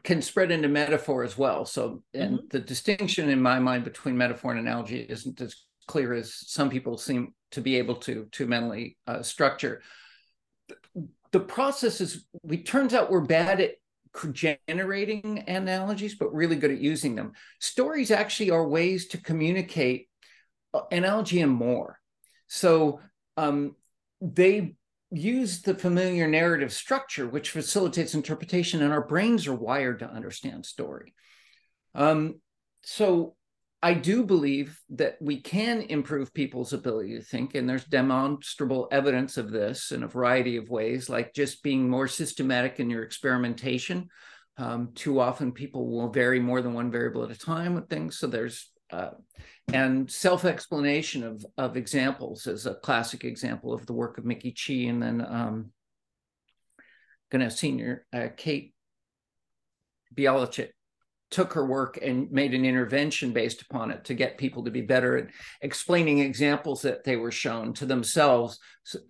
[0.02, 1.64] can spread into metaphor as well.
[1.64, 2.46] So, and mm-hmm.
[2.50, 5.54] the distinction in my mind between metaphor and analogy isn't as
[5.86, 9.82] clear as some people seem to be able to to mentally uh, structure.
[11.32, 13.72] The process is we turns out we're bad at
[14.32, 17.32] generating analogies, but really good at using them.
[17.60, 20.08] Stories actually are ways to communicate
[20.74, 21.98] uh, analogy and more.
[22.48, 23.00] So
[23.36, 23.76] um,
[24.20, 24.74] they
[25.10, 30.64] use the familiar narrative structure, which facilitates interpretation, and our brains are wired to understand
[30.64, 31.14] story.
[31.94, 32.40] Um,
[32.82, 33.34] so
[33.82, 39.36] I do believe that we can improve people's ability to think, and there's demonstrable evidence
[39.36, 44.08] of this in a variety of ways, like just being more systematic in your experimentation.
[44.58, 48.18] Um, too often, people will vary more than one variable at a time with things.
[48.18, 49.12] So there's uh,
[49.72, 54.88] and self-explanation of of examples is a classic example of the work of Micki Chi,
[54.88, 55.72] and then um,
[57.30, 58.74] gonna senior uh, Kate
[60.14, 60.70] Bielaczyc
[61.30, 64.80] took her work and made an intervention based upon it to get people to be
[64.80, 65.28] better at
[65.62, 68.58] explaining examples that they were shown to themselves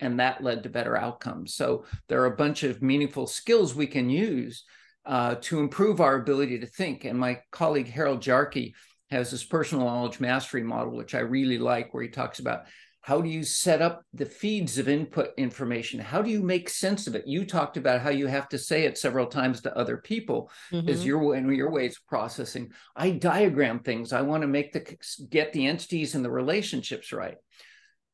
[0.01, 1.55] and that led to better outcomes.
[1.55, 4.65] So there are a bunch of meaningful skills we can use
[5.07, 7.07] uh, to improve our ability to think.
[7.07, 8.75] And my colleague harold jarche
[9.11, 12.65] has this personal knowledge mastery model which i really like where he talks about
[13.03, 15.99] how do you set up the feeds of input information?
[16.01, 17.27] How do you make sense of it?
[17.27, 20.89] You talked about how you have to say it several times to other people mm-hmm.
[20.89, 22.73] is your and your ways of processing.
[22.95, 24.13] I diagram things.
[24.13, 24.97] I want to make the
[25.31, 27.37] get the entities and the relationships right.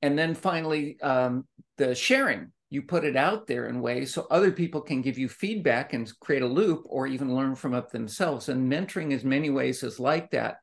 [0.02, 1.46] And then finally um,
[1.78, 2.52] the sharing.
[2.68, 6.12] You put it out there in ways so other people can give you feedback and
[6.18, 8.48] create a loop or even learn from it themselves.
[8.48, 10.56] And mentoring in many ways is like that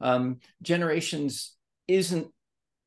[0.00, 1.54] um, generations
[1.86, 2.28] isn't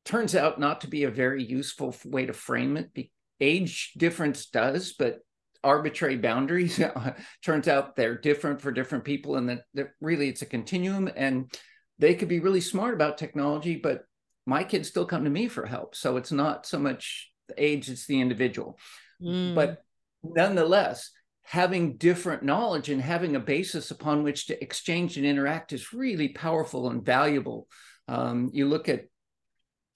[0.04, 3.08] turns out not to be a very useful way to frame it.
[3.40, 5.20] Age difference does, but
[5.64, 6.80] arbitrary boundaries
[7.44, 11.10] turns out they're different for different people, and that, that really it's a continuum.
[11.14, 11.52] And
[11.98, 14.04] they could be really smart about technology, but
[14.46, 15.94] my kids still come to me for help.
[15.94, 18.78] So it's not so much the age; it's the individual.
[19.22, 19.54] Mm.
[19.54, 19.82] But
[20.22, 21.10] nonetheless,
[21.42, 26.28] having different knowledge and having a basis upon which to exchange and interact is really
[26.28, 27.66] powerful and valuable.
[28.08, 29.04] Um, you look at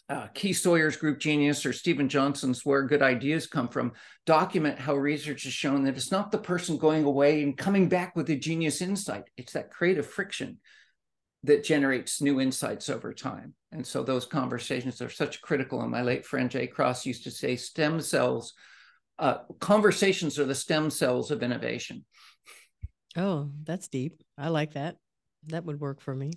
[0.09, 3.93] uh, Keith Sawyer's Group Genius or Steven Johnson's Where Good Ideas Come From
[4.25, 8.15] document how research has shown that it's not the person going away and coming back
[8.15, 10.59] with a genius insight, it's that creative friction
[11.43, 13.55] that generates new insights over time.
[13.73, 15.81] And so those conversations are such critical.
[15.81, 18.55] And my late friend Jay Cross used to say stem cells,
[19.19, 22.05] uh, conversations are the stem cells of innovation.
[23.17, 24.23] Oh, that's deep.
[24.37, 24.97] I like that.
[25.49, 26.33] That would work for me.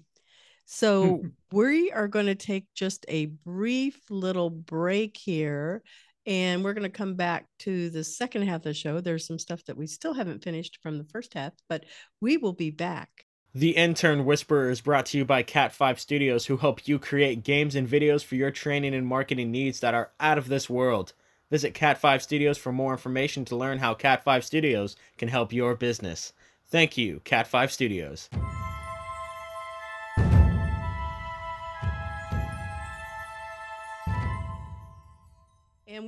[0.66, 5.82] So we are going to take just a brief little break here.
[6.26, 9.02] And we're going to come back to the second half of the show.
[9.02, 11.86] There's some stuff that we still haven't finished from the first half, but
[12.22, 13.10] we will be back.
[13.56, 17.74] The Intern Whisperer is brought to you by Cat5 Studios, who help you create games
[17.74, 21.14] and videos for your training and marketing needs that are out of this world.
[21.50, 26.34] Visit Cat5 Studios for more information to learn how Cat5 Studios can help your business.
[26.68, 28.30] Thank you, Cat5 Studios.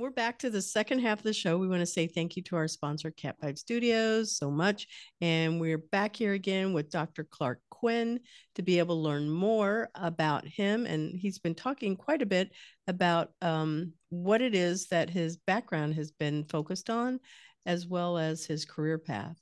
[0.02, 1.56] We're back to the second half of the show.
[1.56, 4.88] We want to say thank you to our sponsor, Cat5 Studios, so much.
[5.20, 7.22] And we're back here again with Dr.
[7.22, 8.18] Clark Quinn
[8.56, 10.86] to be able to learn more about him.
[10.86, 12.50] And he's been talking quite a bit
[12.88, 17.20] about um, what it is that his background has been focused on,
[17.64, 19.36] as well as his career path.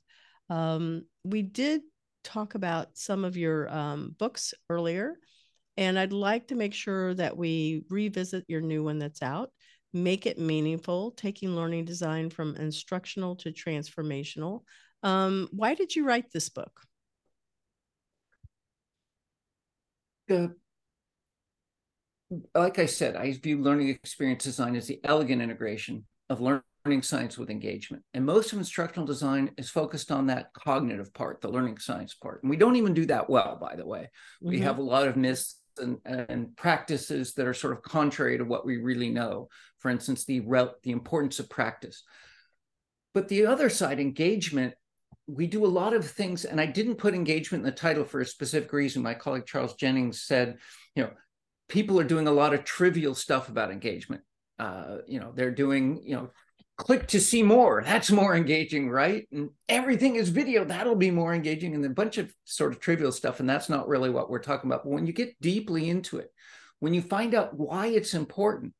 [0.51, 1.81] Um, we did
[2.23, 5.15] talk about some of your um, books earlier,
[5.75, 9.49] and I'd like to make sure that we revisit your new one that's out
[9.93, 14.63] make it meaningful, taking learning design from instructional to transformational.
[15.03, 16.71] Um, why did you write this book?
[20.27, 20.55] The,
[22.55, 27.37] like I said, I view learning experience design as the elegant integration of learning science
[27.37, 28.03] with engagement.
[28.13, 32.43] And most of instructional design is focused on that cognitive part, the learning science part.
[32.43, 34.09] And we don't even do that well, by the way.
[34.41, 34.63] We mm-hmm.
[34.63, 38.65] have a lot of myths and, and, practices that are sort of contrary to what
[38.65, 39.47] we really know.
[39.81, 40.39] For instance, the
[40.83, 42.03] the importance of practice.
[43.13, 44.73] But the other side, engagement,
[45.27, 48.21] we do a lot of things, and I didn't put engagement in the title for
[48.21, 49.01] a specific reason.
[49.01, 50.57] My colleague Charles Jennings said,
[50.95, 51.11] you know,
[51.67, 54.21] people are doing a lot of trivial stuff about engagement.
[54.59, 56.29] Uh, you know, they're doing, you know,
[56.77, 57.81] click to see more.
[57.85, 59.27] That's more engaging, right?
[59.31, 60.65] And everything is video.
[60.65, 61.75] That'll be more engaging.
[61.75, 63.39] And a bunch of sort of trivial stuff.
[63.39, 64.83] And that's not really what we're talking about.
[64.83, 66.31] But when you get deeply into it,
[66.79, 68.73] when you find out why it's important,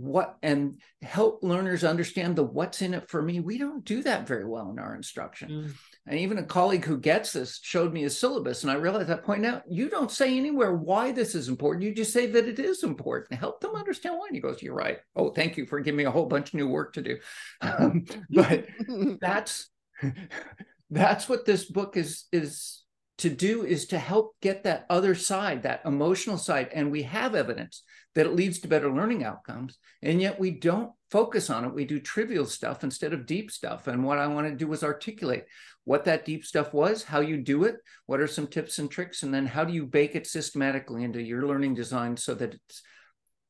[0.00, 4.26] what and help learners understand the what's in it for me, we don't do that
[4.26, 5.50] very well in our instruction.
[5.50, 5.72] Mm.
[6.06, 9.24] And even a colleague who gets this showed me a syllabus, and I realized at
[9.24, 11.84] point out you don't say anywhere why this is important.
[11.84, 13.38] You just say that it is important.
[13.38, 14.26] Help them understand why.
[14.26, 14.98] And he goes, "You're right.
[15.14, 17.18] Oh, thank you for giving me a whole bunch of new work to do."
[17.62, 18.66] Um, but
[19.20, 19.70] that's
[20.90, 22.80] that's what this book is is
[23.20, 26.70] to do is to help get that other side, that emotional side.
[26.72, 27.82] And we have evidence
[28.14, 29.78] that it leads to better learning outcomes.
[30.02, 31.74] And yet we don't focus on it.
[31.74, 33.86] We do trivial stuff instead of deep stuff.
[33.86, 35.46] And what I want to do is articulate
[35.84, 39.22] what that deep stuff was, how you do it, what are some tips and tricks,
[39.22, 42.82] and then how do you bake it systematically into your learning design so that it's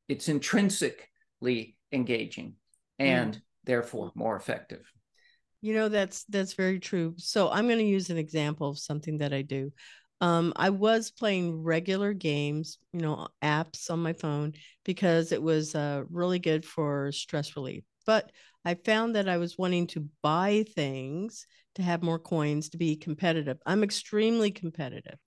[0.09, 2.55] it's intrinsically engaging
[2.99, 3.41] and mm.
[3.65, 4.91] therefore more effective.
[5.63, 7.15] You know that's that's very true.
[7.17, 9.73] So I'm going to use an example of something that I do.
[10.21, 14.53] Um, I was playing regular games, you know, apps on my phone
[14.85, 17.85] because it was uh, really good for stress relief.
[18.07, 18.31] But
[18.65, 21.47] I found that I was wanting to buy things
[21.77, 23.59] to have more coins to be competitive.
[23.65, 25.19] I'm extremely competitive,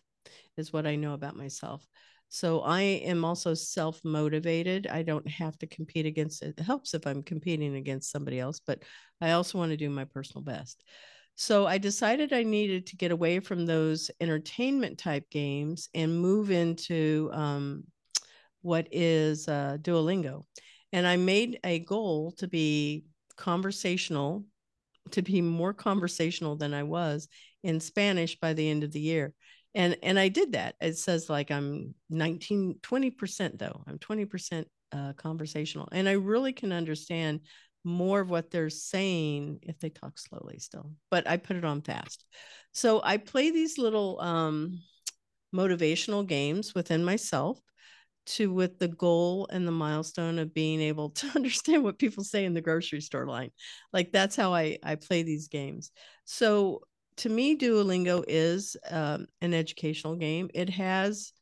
[0.58, 1.86] is what I know about myself.
[2.30, 4.88] So I am also self motivated.
[4.88, 6.56] I don't have to compete against it.
[6.58, 8.84] It helps if I'm competing against somebody else, but
[9.22, 10.84] I also want to do my personal best.
[11.36, 16.52] So I decided I needed to get away from those entertainment type games and move
[16.52, 17.86] into um,
[18.62, 20.46] what is uh, Duolingo.
[20.92, 23.06] And I made a goal to be
[23.36, 24.46] conversational,
[25.12, 27.28] to be more conversational than I was
[27.64, 29.34] in Spanish by the end of the year.
[29.76, 30.76] And and I did that.
[30.80, 33.84] It says like I'm 19, 20% though.
[33.88, 35.90] I'm 20% uh, conversational.
[35.92, 37.42] And I really can understand
[37.84, 41.82] more of what they're saying if they talk slowly still but i put it on
[41.82, 42.26] fast.
[42.72, 44.82] So i play these little um,
[45.54, 47.60] motivational games within myself
[48.26, 52.46] to with the goal and the milestone of being able to understand what people say
[52.46, 53.52] in the grocery store line.
[53.92, 55.92] Like that's how i i play these games.
[56.26, 56.82] So
[57.18, 60.50] to me duolingo is um, an educational game.
[60.54, 61.34] It has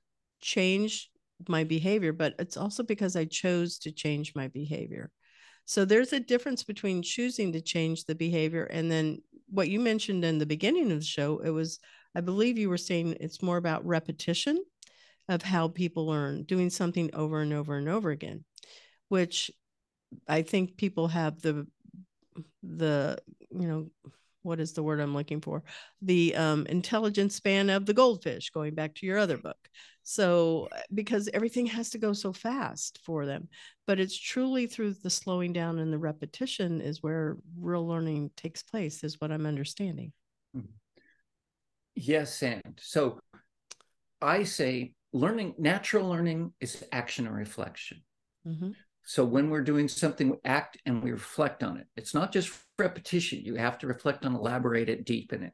[0.41, 1.09] changed
[1.47, 5.09] my behavior but it's also because i chose to change my behavior
[5.71, 10.23] so there's a difference between choosing to change the behavior and then what you mentioned
[10.25, 11.79] in the beginning of the show, it was,
[12.15, 14.63] I believe you were saying it's more about repetition
[15.29, 18.43] of how people learn, doing something over and over and over again,
[19.09, 19.51] which
[20.27, 21.67] I think people have the
[22.63, 23.17] the
[23.49, 23.89] you know
[24.43, 25.63] what is the word I'm looking for?
[26.01, 29.69] The um, intelligence span of the goldfish, going back to your other book.
[30.03, 33.47] So, uh, because everything has to go so fast for them,
[33.85, 38.63] but it's truly through the slowing down and the repetition is where real learning takes
[38.63, 40.11] place, is what I'm understanding.
[40.57, 40.67] Mm-hmm.
[41.95, 43.19] Yes, and so
[44.21, 48.01] I say learning, natural learning is action and reflection.
[48.47, 48.71] Mm-hmm.
[49.03, 51.87] So when we're doing something, we act and we reflect on it.
[51.97, 53.43] It's not just repetition.
[53.43, 55.53] You have to reflect on, elaborate it, deepen it.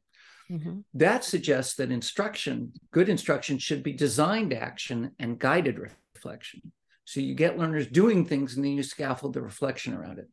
[0.52, 0.80] Mm-hmm.
[0.94, 5.80] That suggests that instruction, good instruction, should be designed action and guided
[6.16, 6.72] reflection.
[7.06, 10.28] So you get learners doing things and then you scaffold the reflection around it.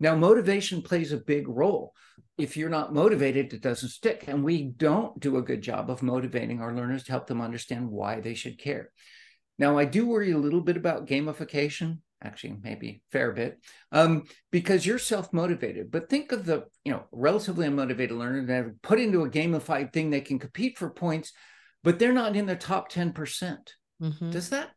[0.00, 1.92] Now, motivation plays a big role.
[2.36, 4.24] If you're not motivated, it doesn't stick.
[4.28, 7.90] And we don't do a good job of motivating our learners to help them understand
[7.90, 8.90] why they should care.
[9.58, 13.58] Now, I do worry a little bit about gamification actually maybe fair bit
[13.92, 15.90] um, because you're self-motivated.
[15.90, 20.10] But think of the you know relatively unmotivated learner that put into a gamified thing
[20.10, 21.32] they can compete for points
[21.84, 23.14] but they're not in the top 10%.
[24.02, 24.70] Mm hmm does that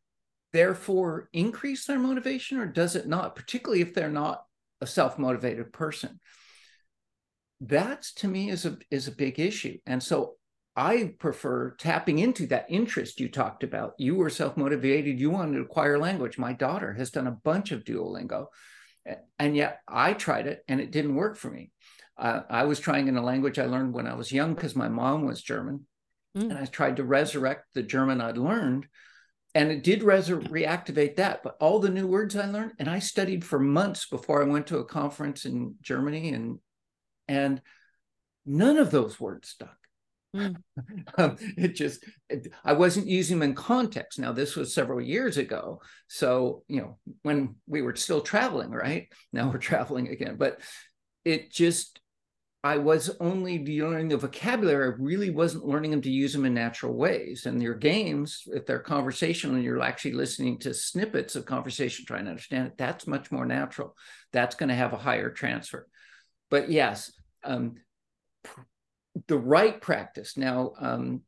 [0.53, 4.43] therefore increase their motivation or does it not particularly if they're not
[4.81, 6.19] a self-motivated person?
[7.59, 9.77] That's to me is a is a big issue.
[9.85, 10.35] And so
[10.75, 13.93] I prefer tapping into that interest you talked about.
[13.97, 16.37] You were self motivated, you wanted to acquire language.
[16.37, 18.47] My daughter has done a bunch of Duolingo,
[19.37, 21.71] and yet I tried it and it didn't work for me.
[22.17, 24.87] Uh, I was trying in a language I learned when I was young because my
[24.87, 25.87] mom was German,
[26.37, 26.43] mm.
[26.43, 28.87] and I tried to resurrect the German I'd learned.
[29.53, 32.99] And it did res- reactivate that, but all the new words I learned, and I
[32.99, 36.59] studied for months before I went to a conference in Germany, and
[37.27, 37.61] and
[38.45, 39.80] none of those words stuck
[40.35, 40.55] Mm.
[41.17, 44.19] um, it just, it, I wasn't using them in context.
[44.19, 45.81] Now, this was several years ago.
[46.07, 49.07] So, you know, when we were still traveling, right?
[49.33, 50.35] Now we're traveling again.
[50.37, 50.59] But
[51.23, 51.99] it just,
[52.63, 54.93] I was only learning the vocabulary.
[54.93, 57.45] I really wasn't learning them to use them in natural ways.
[57.45, 62.25] And your games, if they're conversational and you're actually listening to snippets of conversation, trying
[62.25, 63.95] to understand it, that's much more natural.
[64.33, 65.87] That's going to have a higher transfer.
[66.49, 67.11] But yes,
[67.43, 67.75] um,
[69.27, 70.37] the right practice.
[70.37, 71.21] Now, um,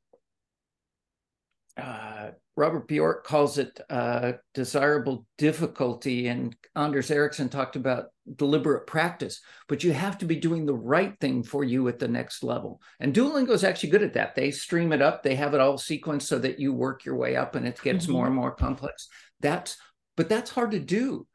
[1.76, 9.42] uh, Robert Bjork calls it uh, desirable difficulty, and Anders Ericsson talked about deliberate practice.
[9.68, 12.80] But you have to be doing the right thing for you at the next level.
[13.00, 14.36] And Duolingo is actually good at that.
[14.36, 17.36] They stream it up, they have it all sequenced so that you work your way
[17.36, 18.14] up, and it gets mm-hmm.
[18.14, 19.08] more and more complex.
[19.40, 19.76] That's
[20.16, 21.26] but that's hard to do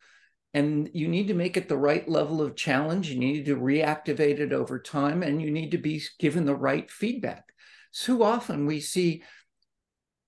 [0.55, 4.39] and you need to make it the right level of challenge you need to reactivate
[4.39, 7.45] it over time and you need to be given the right feedback
[7.93, 9.23] too often we see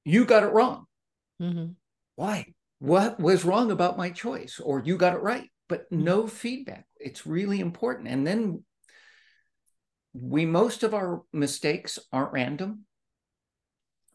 [0.04, 0.86] you got it wrong.
[1.40, 1.72] Mm-hmm.
[2.16, 2.46] Why?
[2.78, 4.60] What was wrong about my choice?
[4.62, 6.04] Or you got it right, but Mm-hmm.
[6.04, 6.86] no feedback.
[6.98, 8.08] It's really important.
[8.08, 8.64] And then
[10.12, 12.86] we, most of our mistakes aren't random.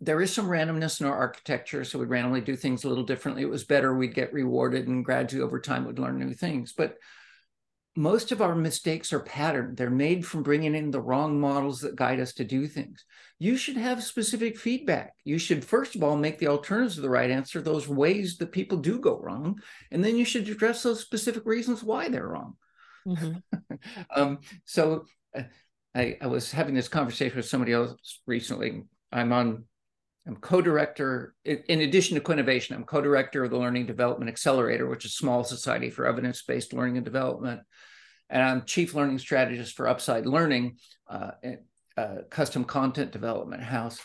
[0.05, 1.83] There is some randomness in our architecture.
[1.83, 3.43] So we randomly do things a little differently.
[3.43, 6.73] It was better, we'd get rewarded, and gradually over time, we'd learn new things.
[6.73, 6.97] But
[7.95, 9.77] most of our mistakes are patterned.
[9.77, 13.05] They're made from bringing in the wrong models that guide us to do things.
[13.39, 15.13] You should have specific feedback.
[15.23, 18.51] You should, first of all, make the alternatives of the right answer, those ways that
[18.51, 19.59] people do go wrong.
[19.91, 22.55] And then you should address those specific reasons why they're wrong.
[23.07, 23.75] Mm-hmm.
[24.15, 25.43] um, so uh,
[25.93, 28.83] I, I was having this conversation with somebody else recently.
[29.11, 29.63] I'm on
[30.27, 35.11] I'm co-director, in addition to Quinnovation, I'm co-director of the Learning Development Accelerator, which is
[35.11, 37.61] a small society for evidence-based learning and development.
[38.29, 41.31] And I'm chief learning strategist for Upside Learning, uh,
[41.95, 43.99] uh, custom content development house.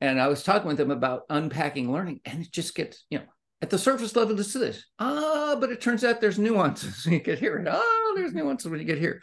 [0.00, 3.24] And I was talking with them about unpacking learning, and it just gets, you know,
[3.60, 4.84] at the surface level, is this.
[4.98, 7.56] Ah, but it turns out there's nuances when you get here.
[7.56, 9.22] And oh, there's nuances when you get here.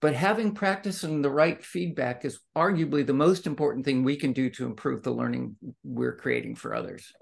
[0.00, 4.32] But having practice and the right feedback is arguably the most important thing we can
[4.32, 7.12] do to improve the learning we're creating for others.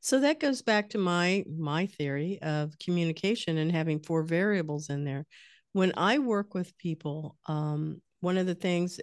[0.00, 5.04] So that goes back to my my theory of communication and having four variables in
[5.04, 5.26] there.
[5.72, 8.98] When I work with people, um, one of the things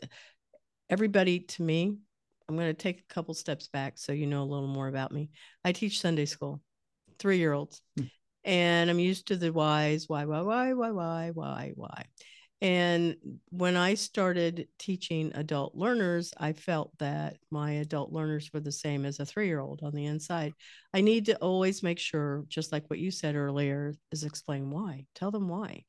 [0.90, 1.96] everybody to me,
[2.50, 5.12] I'm going to take a couple steps back so you know a little more about
[5.12, 5.30] me.
[5.64, 6.62] I teach Sunday school,
[7.20, 8.06] three year olds, hmm.
[8.44, 12.06] and I'm used to the whys, why, why, why, why, why, why, why.
[12.64, 13.18] And
[13.50, 19.04] when I started teaching adult learners, I felt that my adult learners were the same
[19.06, 20.54] as a three year old on the inside.
[20.94, 25.06] I need to always make sure, just like what you said earlier, is explain why,
[25.14, 25.84] tell them why.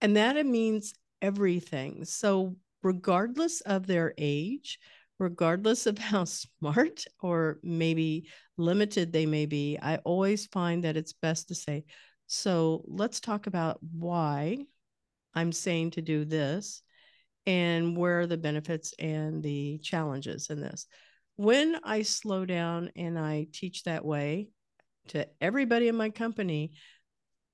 [0.00, 2.04] And that means everything.
[2.04, 4.80] So, regardless of their age,
[5.20, 8.26] regardless of how smart or maybe
[8.56, 11.84] limited they may be, I always find that it's best to say,
[12.26, 14.66] so let's talk about why
[15.38, 16.82] I'm saying to do this
[17.46, 20.88] and where are the benefits and the challenges in this.
[21.36, 24.48] When I slow down and I teach that way
[25.08, 26.72] to everybody in my company,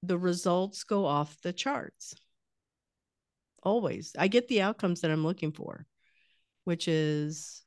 [0.02, 2.14] the results go off the charts.
[3.62, 4.16] Always.
[4.18, 5.84] I get the outcomes that I'm looking for,
[6.64, 7.62] which is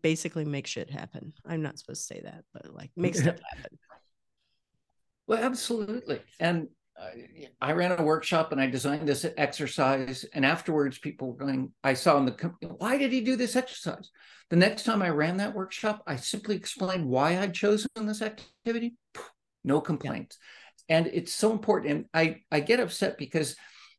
[0.00, 1.34] basically make shit happen.
[1.46, 3.78] I'm not supposed to say that, but like make stuff happen.
[5.26, 6.22] Well, absolutely.
[6.40, 6.68] And
[7.00, 7.08] Uh,
[7.60, 10.24] I ran a workshop and I designed this exercise.
[10.32, 14.10] And afterwards, people were going, I saw in the, why did he do this exercise?
[14.50, 18.96] The next time I ran that workshop, I simply explained why I'd chosen this activity.
[19.64, 20.38] No complaints.
[20.88, 20.98] Yeah.
[20.98, 21.92] And it's so important.
[21.92, 23.56] And I, I get upset because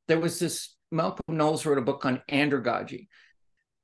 [0.08, 3.08] there was this, Malcolm Knowles wrote a book on andragogy.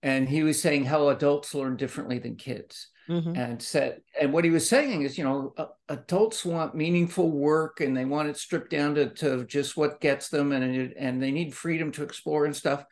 [0.03, 2.89] And he was saying how adults learn differently than kids.
[3.09, 3.35] Mm-hmm.
[3.35, 7.81] and said and what he was saying is you know uh, adults want meaningful work
[7.81, 11.31] and they want it stripped down to, to just what gets them and and they
[11.31, 12.85] need freedom to explore and stuff.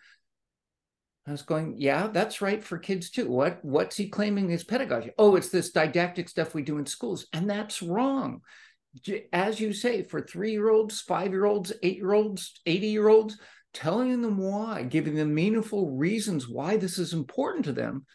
[1.28, 3.30] I was going yeah that's right for kids too.
[3.30, 5.12] What what's he claiming is pedagogy?
[5.20, 8.42] Oh it's this didactic stuff we do in schools and that's wrong.
[9.32, 13.08] As you say for three year olds five year olds eight year olds 80 year
[13.08, 13.38] olds
[13.72, 18.08] telling them why giving them meaningful reasons why this is important to them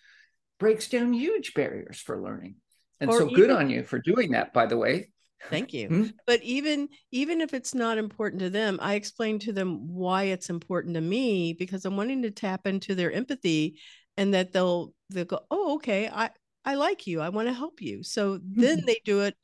[0.59, 2.57] breaks down huge barriers for learning.
[3.01, 5.11] And or so even, good on you for doing that, by the way.
[5.51, 5.89] Thank you.
[5.89, 6.07] Hmm?
[6.27, 10.51] But even even if it's not important to them, I explain to them why it's
[10.51, 13.81] important to me because I'm wanting to tap into their empathy
[14.17, 16.31] and that they'll they'll go, "Oh, okay, I
[16.65, 17.21] I like you.
[17.21, 18.87] I want to help you." So then mm-hmm.
[18.87, 19.37] they do it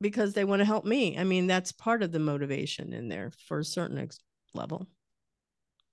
[0.00, 1.18] because they want to help me.
[1.18, 4.20] I mean, that's part of the motivation in there for a certain ex-
[4.54, 4.86] level.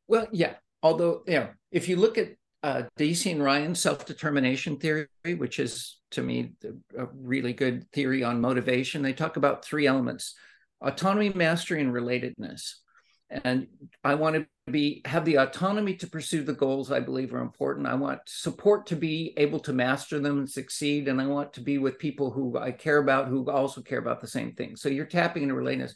[0.07, 0.55] Well, yeah.
[0.81, 2.29] Although, you know, if you look at
[2.61, 5.07] uh, and Ryan's self determination theory,
[5.37, 6.53] which is to me
[6.97, 9.01] a really good theory on motivation.
[9.01, 10.35] They talk about three elements
[10.81, 12.75] autonomy, mastery, and relatedness.
[13.29, 13.67] And
[14.03, 17.85] I want to be have the autonomy to pursue the goals I believe are important.
[17.85, 21.07] I want support to be able to master them and succeed.
[21.07, 24.21] And I want to be with people who I care about who also care about
[24.21, 24.75] the same thing.
[24.75, 25.93] So you're tapping into relatedness.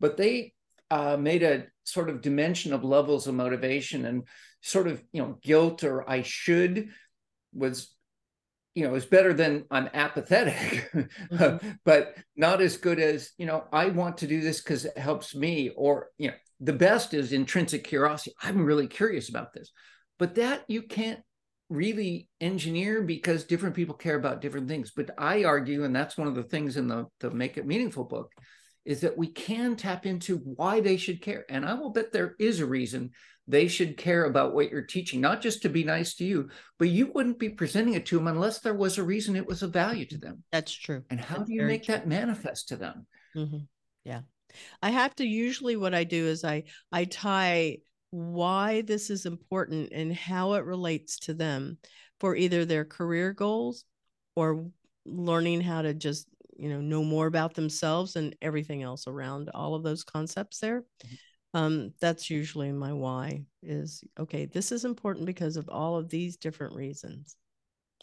[0.00, 0.54] But they
[0.92, 4.24] uh, made a sort of dimension of levels of motivation and
[4.60, 6.90] sort of you know guilt or I should
[7.54, 7.94] was
[8.74, 10.90] you know is better than I'm apathetic,
[11.32, 11.70] mm-hmm.
[11.86, 15.34] but not as good as you know I want to do this because it helps
[15.34, 18.34] me or you know the best is intrinsic curiosity.
[18.42, 19.72] I'm really curious about this,
[20.18, 21.20] but that you can't
[21.70, 24.92] really engineer because different people care about different things.
[24.94, 28.04] But I argue, and that's one of the things in the the Make It Meaningful
[28.04, 28.30] book,
[28.84, 31.44] is that we can tap into why they should care.
[31.48, 33.10] And I will bet there is a reason
[33.48, 36.88] they should care about what you're teaching, not just to be nice to you, but
[36.88, 39.72] you wouldn't be presenting it to them unless there was a reason it was of
[39.72, 40.44] value to them.
[40.52, 41.02] That's true.
[41.10, 41.94] And how That's do you make true.
[41.94, 43.06] that manifest to them?
[43.36, 43.58] Mm-hmm.
[44.04, 44.20] Yeah.
[44.82, 47.78] I have to usually what I do is I I tie
[48.10, 51.78] why this is important and how it relates to them
[52.20, 53.84] for either their career goals
[54.36, 54.66] or
[55.04, 56.28] learning how to just
[56.62, 60.82] you know know more about themselves and everything else around all of those concepts there
[61.04, 61.58] mm-hmm.
[61.58, 66.36] um, that's usually my why is okay this is important because of all of these
[66.36, 67.36] different reasons.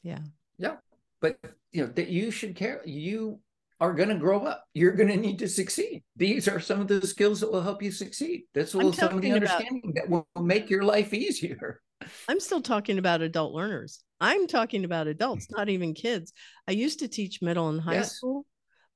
[0.03, 0.20] Yeah.
[0.57, 0.76] Yeah
[1.22, 1.38] but
[1.72, 3.39] you know that you should care you
[3.82, 4.66] are going to grow up.
[4.74, 6.03] You're going to need to succeed.
[6.18, 8.43] These are some of the skills that will help you succeed.
[8.53, 11.80] That's will some of the understanding about, that will make your life easier
[12.28, 16.34] i'm still talking about adult learners I'm talking about adults, not even kids.
[16.68, 18.16] I used to teach middle and high yes.
[18.16, 18.45] school,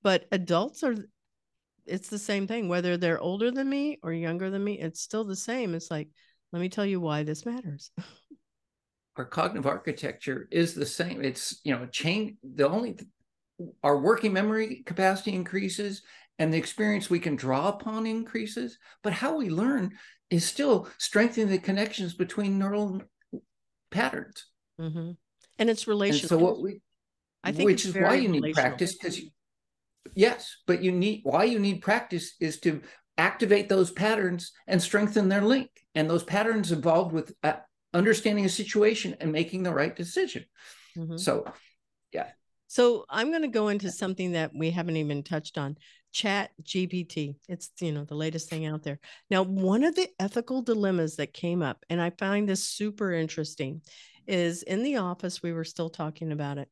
[0.01, 0.95] but adults are
[1.85, 5.23] it's the same thing whether they're older than me or younger than me, it's still
[5.23, 5.75] the same.
[5.75, 6.09] It's like
[6.51, 7.91] let me tell you why this matters.
[9.15, 11.23] our cognitive architecture is the same.
[11.23, 12.97] It's, you know, change the only
[13.83, 16.01] our working memory capacity increases
[16.39, 19.91] and the experience we can draw upon increases, but how we learn
[20.29, 23.01] is still strengthening the connections between neural
[23.91, 24.47] patterns.
[24.79, 25.11] Mm-hmm.
[25.59, 26.21] And it's relational.
[26.21, 26.81] And so what we,
[27.43, 29.21] I think, which is why you need practice because
[30.15, 32.81] yes, but you need why you need practice is to
[33.17, 35.69] activate those patterns and strengthen their link.
[35.93, 37.53] And those patterns involved with uh,
[37.93, 40.45] understanding a situation and making the right decision.
[40.97, 41.17] Mm-hmm.
[41.17, 41.45] So,
[42.11, 42.29] yeah.
[42.67, 45.77] So I'm going to go into something that we haven't even touched on
[46.13, 48.99] chat gpt it's you know the latest thing out there
[49.29, 53.81] now one of the ethical dilemmas that came up and i find this super interesting
[54.27, 55.43] is in the office.
[55.43, 56.69] We were still talking about it.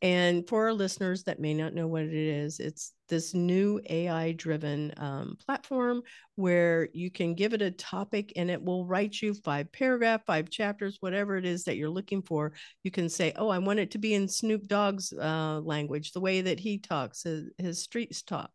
[0.00, 4.32] And for our listeners that may not know what it is, it's this new AI
[4.32, 6.00] driven um, platform
[6.36, 10.48] where you can give it a topic and it will write you five paragraph, five
[10.48, 12.54] chapters, whatever it is that you're looking for.
[12.84, 16.20] You can say, Oh, I want it to be in Snoop Dogg's uh, language, the
[16.20, 18.50] way that he talks, his, his streets talk.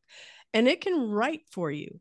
[0.56, 2.00] And it can write for you.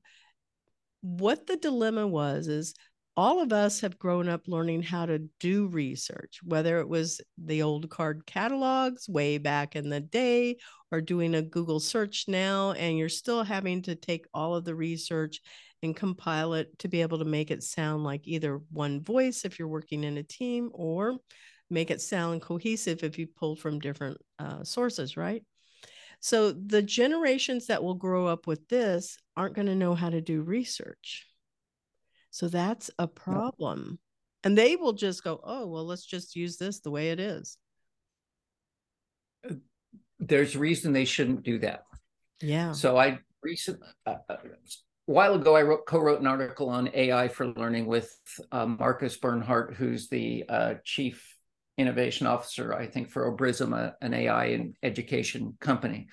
[1.02, 2.72] What the dilemma was is
[3.16, 7.62] all of us have grown up learning how to do research, whether it was the
[7.62, 10.56] old card catalogs way back in the day
[10.92, 14.74] or doing a Google search now, and you're still having to take all of the
[14.74, 15.40] research
[15.82, 19.58] and compile it to be able to make it sound like either one voice if
[19.58, 21.16] you're working in a team or
[21.70, 25.42] make it sound cohesive if you pull from different uh, sources, right?
[26.20, 30.20] So the generations that will grow up with this aren't going to know how to
[30.20, 31.26] do research
[32.36, 33.98] so that's a problem.
[34.44, 37.56] And they will just go, oh, well, let's just use this the way it is.
[39.48, 39.54] Uh,
[40.18, 41.84] there's a reason they shouldn't do that.
[42.42, 42.72] Yeah.
[42.72, 44.48] So I recently, uh, uh, a
[45.06, 48.14] while ago, I wrote, co-wrote an article on AI for learning with
[48.52, 51.38] uh, Markus Bernhardt, who's the uh, chief
[51.78, 56.08] innovation officer, I think, for Obrizum, an AI and education company.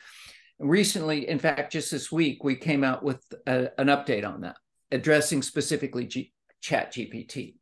[0.58, 4.56] Recently, in fact, just this week, we came out with a, an update on that
[4.94, 6.32] addressing specifically G-
[6.62, 7.56] chat gpt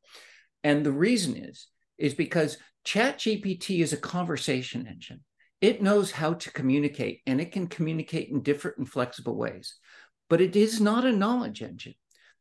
[0.64, 1.68] and the reason is
[1.98, 5.22] is because chat gpt is a conversation engine.
[5.62, 9.76] It knows how to communicate and it can communicate in different and flexible ways
[10.30, 11.96] but it is not a knowledge engine.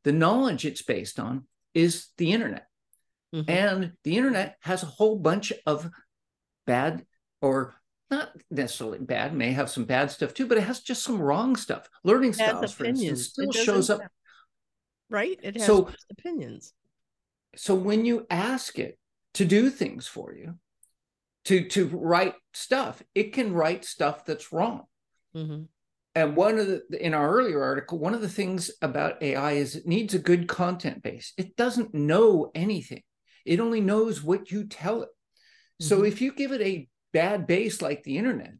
[0.04, 2.66] The knowledge it's based on is the internet.
[3.32, 3.48] Mm-hmm.
[3.48, 5.88] and the internet has a whole bunch of
[6.66, 7.06] bad
[7.40, 7.76] or
[8.10, 11.54] not necessarily bad may have some bad stuff too but it has just some wrong
[11.54, 11.88] stuff.
[12.02, 14.00] Learning styles for instance still shows up
[15.10, 15.38] right?
[15.42, 16.72] It has so, opinions.
[17.56, 18.98] So when you ask it
[19.34, 20.54] to do things for you,
[21.46, 24.84] to to write stuff, it can write stuff that's wrong.
[25.34, 25.62] Mm-hmm.
[26.14, 29.76] And one of the in our earlier article, one of the things about AI is
[29.76, 31.32] it needs a good content base.
[31.36, 33.02] It doesn't know anything.
[33.44, 35.08] It only knows what you tell it.
[35.08, 35.86] Mm-hmm.
[35.86, 38.52] So if you give it a bad base like the internet,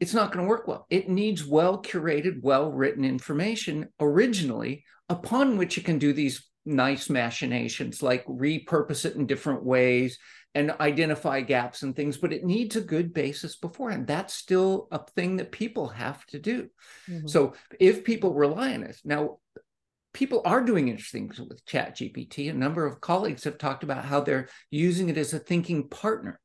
[0.00, 0.86] it's not going to work well.
[0.90, 7.10] It needs well curated, well written information originally upon which it can do these nice
[7.10, 10.18] machinations like repurpose it in different ways
[10.54, 14.06] and identify gaps and things, but it needs a good basis beforehand.
[14.06, 16.68] That's still a thing that people have to do.
[17.08, 17.28] Mm-hmm.
[17.28, 19.38] So if people rely on it, now
[20.12, 22.50] people are doing interesting things with Chat GPT.
[22.50, 26.40] A number of colleagues have talked about how they're using it as a thinking partner.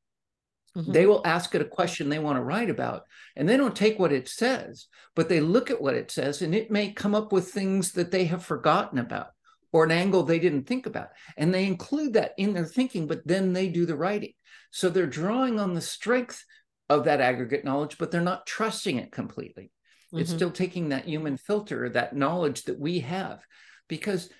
[0.76, 0.92] Mm-hmm.
[0.92, 3.04] They will ask it a question they want to write about,
[3.34, 6.54] and they don't take what it says, but they look at what it says, and
[6.54, 9.28] it may come up with things that they have forgotten about
[9.72, 11.08] or an angle they didn't think about.
[11.36, 14.32] And they include that in their thinking, but then they do the writing.
[14.70, 16.44] So they're drawing on the strength
[16.88, 19.70] of that aggregate knowledge, but they're not trusting it completely.
[20.12, 20.18] Mm-hmm.
[20.20, 23.40] It's still taking that human filter, that knowledge that we have,
[23.88, 24.30] because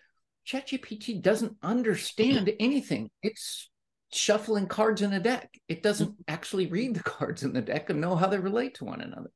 [0.46, 3.10] ChatGPT doesn't understand anything.
[3.22, 3.70] It's
[4.12, 5.58] shuffling cards in a deck.
[5.68, 6.22] It doesn't mm-hmm.
[6.28, 9.30] actually read the cards in the deck and know how they relate to one another.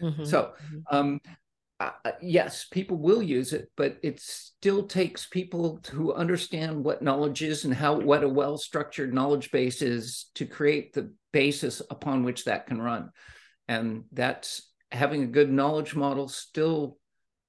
[0.00, 0.24] Mm-hmm.
[0.24, 0.96] So, mm-hmm.
[0.96, 1.20] um,
[1.78, 1.90] uh,
[2.22, 7.64] yes, people will use it, but it still takes people to understand what knowledge is
[7.64, 12.66] and how what a well-structured knowledge base is to create the basis upon which that
[12.66, 13.10] can run.
[13.68, 16.96] And that's having a good knowledge model still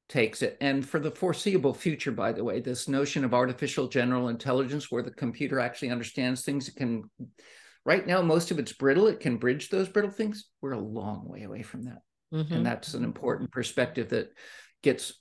[0.10, 0.58] takes it.
[0.62, 5.03] And for the foreseeable future, by the way, this notion of artificial general intelligence, where
[5.03, 7.10] the computer actually understands things, it can,
[7.86, 10.45] right now, most of it's brittle, it can bridge those brittle things.
[10.62, 12.01] We're a long way away from that.
[12.34, 12.53] Mm-hmm.
[12.53, 14.32] And that's an important perspective that
[14.82, 15.14] gets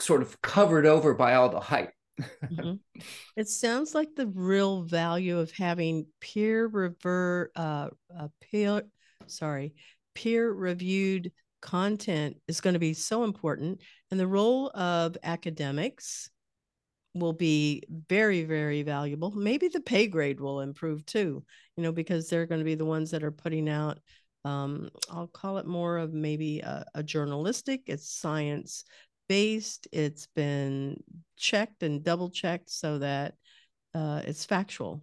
[0.00, 1.92] sort of covered over by all the hype.
[2.20, 2.74] mm-hmm.
[3.36, 8.82] It sounds like the real value of having peer rever uh, uh peer
[9.26, 9.74] sorry
[10.14, 11.32] peer reviewed
[11.64, 16.30] content is going to be so important and the role of academics
[17.14, 19.32] will be very very valuable.
[19.32, 21.42] Maybe the pay grade will improve too
[21.76, 23.98] you know because they're going to be the ones that are putting out
[24.44, 28.84] um, i'll call it more of maybe a, a journalistic it's science
[29.28, 31.02] based it's been
[31.36, 33.34] checked and double checked so that
[33.94, 35.02] uh, it's factual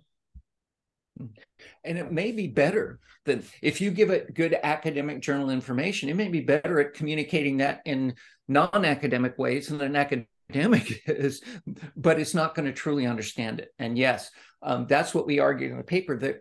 [1.84, 6.15] and it may be better than if you give it good academic journal information, it
[6.15, 8.15] may be better at communicating that in
[8.47, 11.41] non academic ways than an academic is,
[11.95, 13.69] but it's not going to truly understand it.
[13.80, 16.39] And yes, um, that's what we argue in the paper that,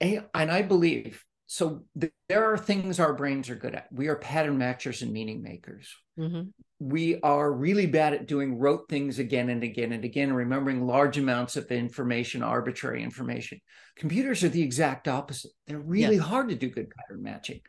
[0.00, 1.84] and I believe so
[2.28, 3.88] there are things our brains are good at.
[3.90, 5.88] We are pattern matchers and meaning makers.
[6.18, 6.50] Mm-hmm.
[6.78, 11.16] We are really bad at doing rote things again and again and again, remembering large
[11.16, 13.60] amounts of information, arbitrary information.
[13.96, 15.52] Computers are the exact opposite.
[15.66, 16.26] They're really yes.
[16.26, 17.60] hard to do good pattern matching.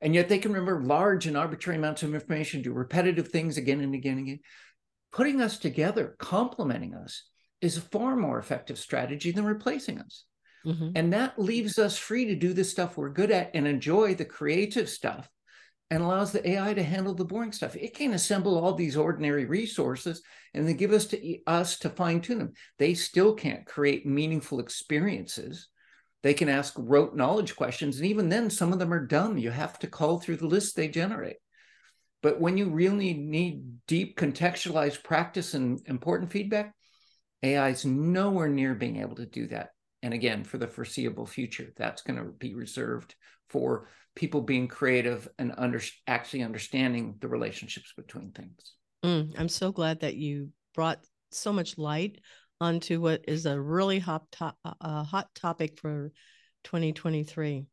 [0.00, 3.80] And yet they can remember large and arbitrary amounts of information, do repetitive things again
[3.80, 4.40] and again and again.
[5.12, 7.28] Putting us together, complementing us,
[7.60, 10.24] is a far more effective strategy than replacing us.
[10.66, 10.90] Mm-hmm.
[10.94, 14.24] And that leaves us free to do the stuff we're good at and enjoy the
[14.24, 15.28] creative stuff
[15.90, 17.74] and allows the AI to handle the boring stuff.
[17.76, 20.22] It can assemble all these ordinary resources
[20.54, 22.52] and then give us to us to fine tune them.
[22.78, 25.68] They still can't create meaningful experiences.
[26.22, 29.38] They can ask rote knowledge questions, and even then, some of them are dumb.
[29.38, 31.36] You have to call through the list they generate.
[32.22, 36.74] But when you really need deep contextualized practice and important feedback,
[37.42, 39.70] AI is nowhere near being able to do that
[40.02, 43.14] and again for the foreseeable future that's going to be reserved
[43.48, 48.74] for people being creative and under, actually understanding the relationships between things
[49.04, 52.20] mm, i'm so glad that you brought so much light
[52.60, 56.12] onto what is a really hot, to- uh, hot topic for
[56.64, 57.66] 2023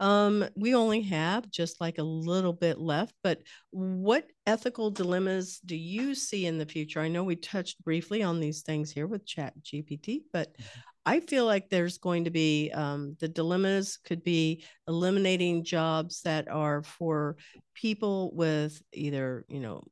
[0.00, 5.76] um, we only have just like a little bit left, but what ethical dilemmas do
[5.76, 7.00] you see in the future?
[7.00, 10.80] I know we touched briefly on these things here with Chat GPT, but mm-hmm.
[11.06, 16.48] I feel like there's going to be um, the dilemmas could be eliminating jobs that
[16.48, 17.36] are for
[17.74, 19.84] people with either, you know,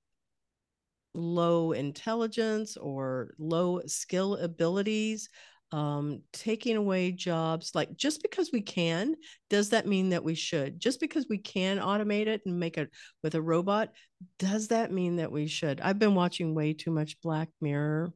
[1.15, 5.29] low intelligence or low skill abilities
[5.73, 9.15] um, taking away jobs like just because we can
[9.49, 10.79] does that mean that we should?
[10.79, 12.91] Just because we can automate it and make it
[13.23, 13.91] with a robot
[14.39, 15.81] does that mean that we should?
[15.81, 18.13] I've been watching way too much black mirror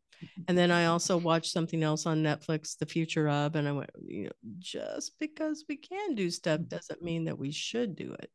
[0.48, 3.90] and then I also watched something else on Netflix, The Future of, and I went,
[4.06, 6.68] you know, just because we can do stuff mm.
[6.68, 8.30] doesn't mean that we should do it.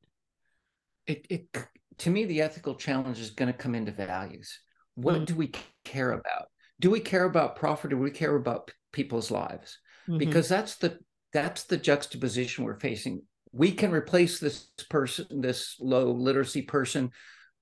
[1.08, 1.68] It, it
[2.00, 4.60] to me, the ethical challenge is going to come into values.
[4.96, 5.26] What mm-hmm.
[5.26, 5.52] do we
[5.84, 6.48] care about?
[6.80, 9.78] Do we care about profit or do we care about people's lives?
[10.08, 10.18] Mm-hmm.
[10.18, 11.00] Because that's the
[11.34, 13.24] that's the juxtaposition we're facing.
[13.52, 17.12] We can replace this person, this low literacy person,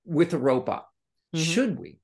[0.04, 0.86] with a robot.
[1.34, 1.44] Mm-hmm.
[1.44, 2.00] Should we?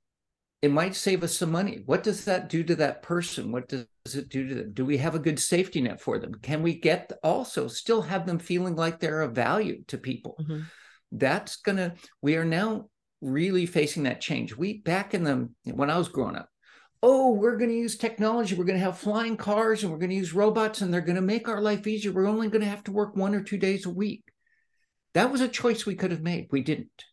[0.62, 1.82] It might save us some money.
[1.84, 3.52] What does that do to that person?
[3.52, 4.72] What does it do to them?
[4.72, 6.34] Do we have a good safety net for them?
[6.34, 10.36] Can we get also still have them feeling like they're of value to people?
[10.40, 10.60] Mm-hmm.
[11.12, 11.94] That's gonna.
[12.22, 12.88] We are now
[13.20, 14.56] really facing that change.
[14.56, 16.48] We back in the when I was growing up,
[17.02, 18.54] oh, we're going to use technology.
[18.54, 21.16] We're going to have flying cars and we're going to use robots and they're going
[21.16, 22.12] to make our life easier.
[22.12, 24.24] We're only going to have to work one or two days a week.
[25.14, 26.48] That was a choice we could have made.
[26.50, 27.04] We didn't.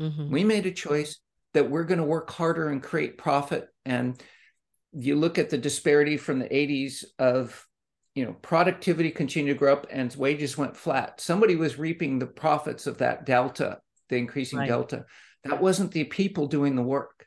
[0.00, 0.30] Mm-hmm.
[0.30, 1.18] We made a choice
[1.54, 3.68] that we're going to work harder and create profit.
[3.84, 4.20] And
[4.92, 7.66] you look at the disparity from the 80s of
[8.14, 11.20] you know productivity continued to grow up and wages went flat.
[11.20, 13.78] Somebody was reaping the profits of that delta
[14.10, 14.68] the increasing right.
[14.68, 15.06] delta.
[15.44, 17.24] That wasn't the people doing the work.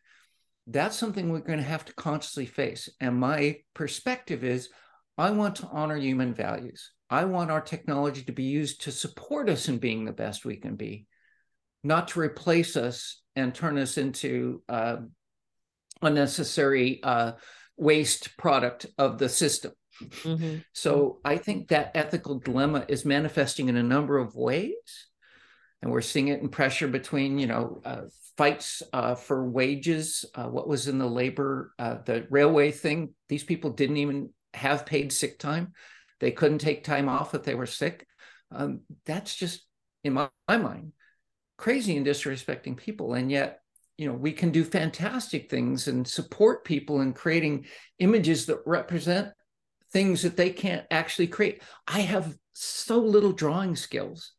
[0.68, 2.88] That's something we're going to have to consciously face.
[3.00, 4.70] And my perspective is
[5.18, 6.92] i want to honor human values.
[7.10, 10.58] I want our technology to be used to support us in being the best we
[10.58, 11.08] can be
[11.84, 14.98] not to replace us and turn us into uh,
[16.02, 17.34] unnecessary uh,
[17.78, 19.72] waste product of the system.
[20.02, 20.58] Mm-hmm.
[20.74, 24.74] So I think that ethical dilemma is manifesting in a number of ways.
[25.82, 28.02] And we're seeing it in pressure between, you know, uh,
[28.38, 30.24] fights uh, for wages.
[30.34, 33.14] Uh, what was in the labor, uh, the railway thing?
[33.28, 35.74] These people didn't even have paid sick time.
[36.22, 38.08] They couldn't take time off if they were sick.
[38.50, 39.66] Um, that's just,
[40.04, 40.94] in my, my mind,
[41.58, 43.14] crazy and disrespecting people.
[43.14, 43.60] And yet,
[43.98, 47.66] you know, we can do fantastic things and support people in creating
[48.00, 49.30] images that represent
[49.92, 51.62] things that they can't actually create.
[51.88, 54.34] I have so little drawing skills.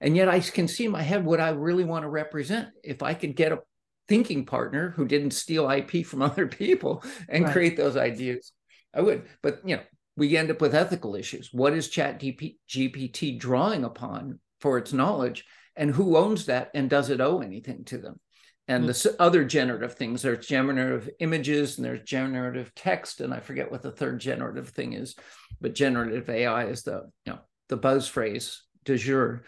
[0.00, 2.68] And yet I can see in my head what I really want to represent.
[2.82, 3.60] If I could get a
[4.06, 7.52] thinking partner who didn't steal IP from other people and right.
[7.52, 8.52] create those ideas,
[8.94, 9.24] I would.
[9.42, 9.82] But you know,
[10.16, 11.50] we end up with ethical issues.
[11.52, 15.44] What is Chat GPT drawing upon for its knowledge?
[15.76, 18.20] And who owns that and does it owe anything to them?
[18.68, 19.08] and mm-hmm.
[19.08, 23.82] the other generative things there's generative images and there's generative text and i forget what
[23.82, 25.14] the third generative thing is
[25.60, 29.44] but generative ai is the you know the buzz phrase du jour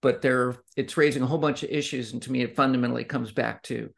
[0.00, 3.32] but there it's raising a whole bunch of issues and to me it fundamentally comes
[3.32, 3.90] back to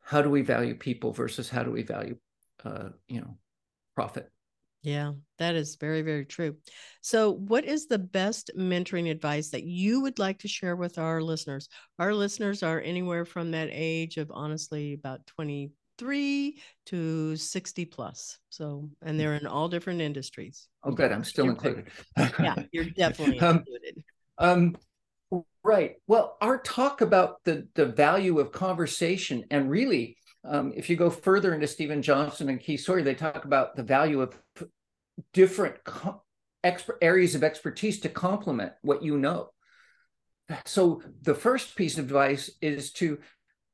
[0.00, 2.16] how do we value people versus how do we value
[2.64, 3.36] uh, you know
[3.94, 4.30] profit
[4.84, 6.56] yeah, that is very, very true.
[7.00, 11.22] So, what is the best mentoring advice that you would like to share with our
[11.22, 11.70] listeners?
[11.98, 18.38] Our listeners are anywhere from that age of honestly about 23 to 60 plus.
[18.50, 20.68] So, and they're in all different industries.
[20.84, 21.12] Oh, good.
[21.12, 21.86] I'm still you're included.
[22.18, 24.04] yeah, you're definitely um, included.
[24.36, 24.76] Um,
[25.64, 25.94] right.
[26.06, 31.10] Well, our talk about the, the value of conversation and really, um, if you go
[31.10, 34.38] further into Steven Johnson and Keith Sawyer, they talk about the value of
[35.32, 36.22] different co-
[36.64, 39.50] exp- areas of expertise to complement what you know.
[40.66, 43.18] So the first piece of advice is to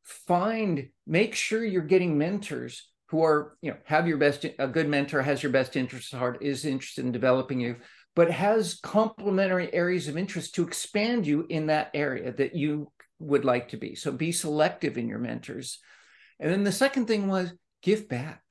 [0.05, 4.89] find, make sure you're getting mentors who are, you know, have your best, a good
[4.89, 7.77] mentor has your best interests at heart, is interested in developing you,
[8.15, 13.45] but has complementary areas of interest to expand you in that area that you would
[13.45, 13.97] like to be.
[13.97, 15.81] So be selective in your mentors.
[16.41, 18.43] And then the second thing was give back.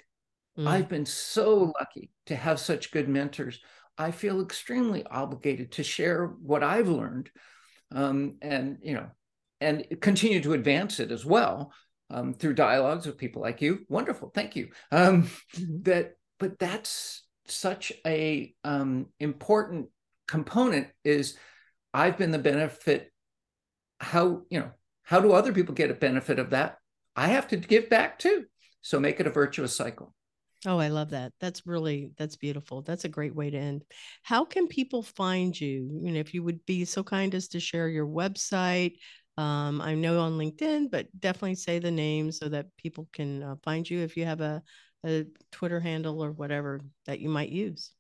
[0.58, 0.68] Mm.
[0.68, 3.60] I've been so lucky to have such good mentors.
[3.98, 7.30] I feel extremely obligated to share what I've learned,
[7.92, 9.08] um, and you know,
[9.60, 11.74] and continue to advance it as well
[12.10, 13.86] um, through dialogues with people like you.
[13.90, 14.70] Wonderful, thank you.
[14.92, 15.82] Um, mm-hmm.
[15.84, 19.88] That, but that's such a um, important
[20.28, 20.88] component.
[21.04, 21.38] Is
[21.94, 23.12] I've been the benefit.
[24.00, 24.72] How you know?
[25.04, 26.79] How do other people get a benefit of that?
[27.20, 28.46] I have to give back too.
[28.82, 30.16] So make it a virtuous cycle.
[30.66, 31.34] Oh, I love that.
[31.42, 32.82] That's really that's beautiful.
[32.82, 33.84] That's a great way to end.
[34.24, 36.00] How can people find you?
[36.02, 38.94] You know, if you would be so kind as to share your website.
[39.38, 43.56] Um, I know on LinkedIn, but definitely say the name so that people can uh,
[43.64, 44.62] find you if you have a,
[45.06, 47.92] a Twitter handle or whatever that you might use.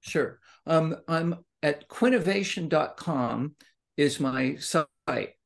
[0.00, 0.40] Sure.
[0.66, 3.54] Um, I'm at quinnovation.com
[3.96, 5.37] is my site.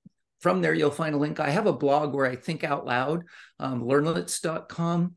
[0.42, 1.38] From there, you'll find a link.
[1.38, 3.22] I have a blog where I think out loud,
[3.60, 5.14] um, learnlets.com.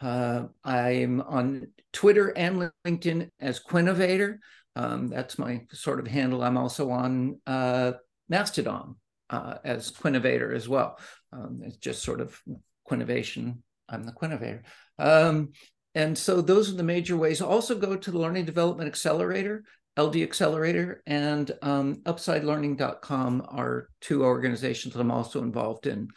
[0.00, 4.36] Uh, I'm on Twitter and LinkedIn as Quinnovator.
[4.76, 6.42] Um, that's my sort of handle.
[6.42, 7.92] I'm also on uh,
[8.28, 8.96] Mastodon
[9.30, 10.98] uh, as Quinnovator as well.
[11.32, 12.38] Um, it's just sort of
[12.84, 13.62] Quinnovation.
[13.88, 14.60] I'm the Quinnovator.
[14.98, 15.52] Um,
[15.94, 17.40] and so those are the major ways.
[17.40, 19.64] Also go to the Learning Development Accelerator,
[19.98, 26.08] LD Accelerator, and um, UpsideLearning.com are two organizations that I'm also involved in.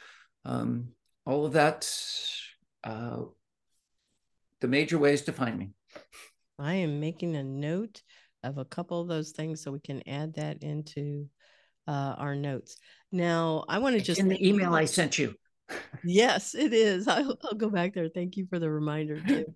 [0.45, 0.89] Um,
[1.25, 1.89] all of that
[2.83, 3.19] uh,
[4.61, 5.69] the major ways to find me.
[6.57, 8.01] I am making a note
[8.43, 11.27] of a couple of those things so we can add that into
[11.87, 12.77] uh, our notes.
[13.11, 15.35] Now, I want to just in the email I sent you.
[16.03, 17.07] yes, it is.
[17.07, 18.09] I'll, I'll, go back there.
[18.09, 19.53] Thank you for the reminder too.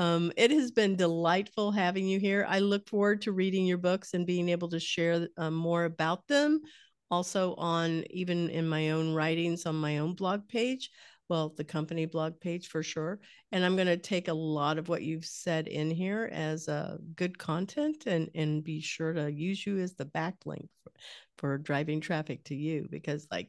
[0.00, 2.46] Um, it has been delightful having you here.
[2.48, 6.26] I look forward to reading your books and being able to share um, more about
[6.26, 6.62] them.
[7.10, 10.88] Also, on even in my own writings on my own blog page
[11.30, 13.20] well, the company blog page for sure.
[13.52, 16.98] And I'm going to take a lot of what you've said in here as uh,
[17.14, 20.92] good content and, and be sure to use you as the backlink for,
[21.38, 23.48] for driving traffic to you because, like,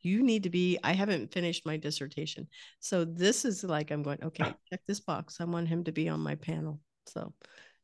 [0.00, 0.78] you need to be.
[0.82, 2.48] I haven't finished my dissertation.
[2.80, 5.42] So this is like, I'm going, okay, check this box.
[5.42, 6.80] I want him to be on my panel.
[7.06, 7.34] So,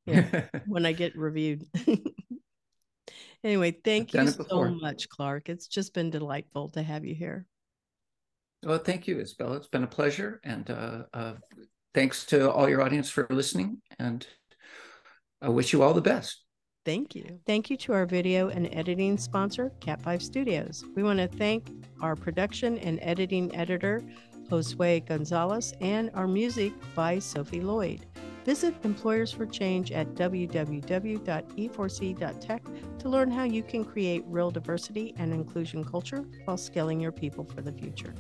[0.07, 1.67] yeah, when I get reviewed.
[3.45, 5.51] anyway, thank you so much, Clark.
[5.51, 7.47] It's just been delightful to have you here.
[8.65, 9.57] Well, thank you, Isabella.
[9.57, 10.41] It's been a pleasure.
[10.45, 11.35] And uh, uh,
[11.93, 13.83] thanks to all your audience for listening.
[13.99, 14.27] And
[15.43, 16.45] I wish you all the best.
[16.85, 17.41] Thank you.
[17.47, 20.85] Thank you to our video and editing sponsor, Cat5 Studios.
[20.95, 21.71] We want to thank
[22.03, 24.03] our production and editing editor,
[24.51, 28.05] Josue Gonzalez, and our music by Sophie Lloyd.
[28.45, 32.63] Visit Employers for Change at www.e4c.tech
[32.99, 37.45] to learn how you can create real diversity and inclusion culture while scaling your people
[37.45, 38.13] for the future.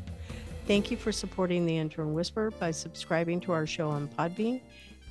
[0.66, 4.62] Thank you for supporting the Intern Whisper by subscribing to our show on Podbean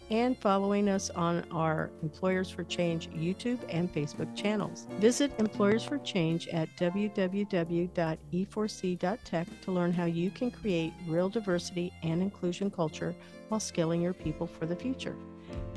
[0.09, 4.87] and following us on our Employers for Change YouTube and Facebook channels.
[4.99, 12.23] Visit Employers for Change at www.e4c.tech to learn how you can create real diversity and
[12.23, 13.13] inclusion culture
[13.49, 15.15] while scaling your people for the future.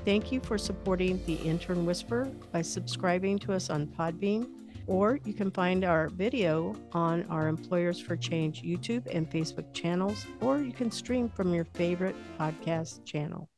[0.07, 4.49] Thank you for supporting the Intern Whisper by subscribing to us on Podbean,
[4.87, 10.27] or you can find our video on our Employers for Change YouTube and Facebook channels,
[10.41, 13.49] or you can stream from your favorite podcast channel.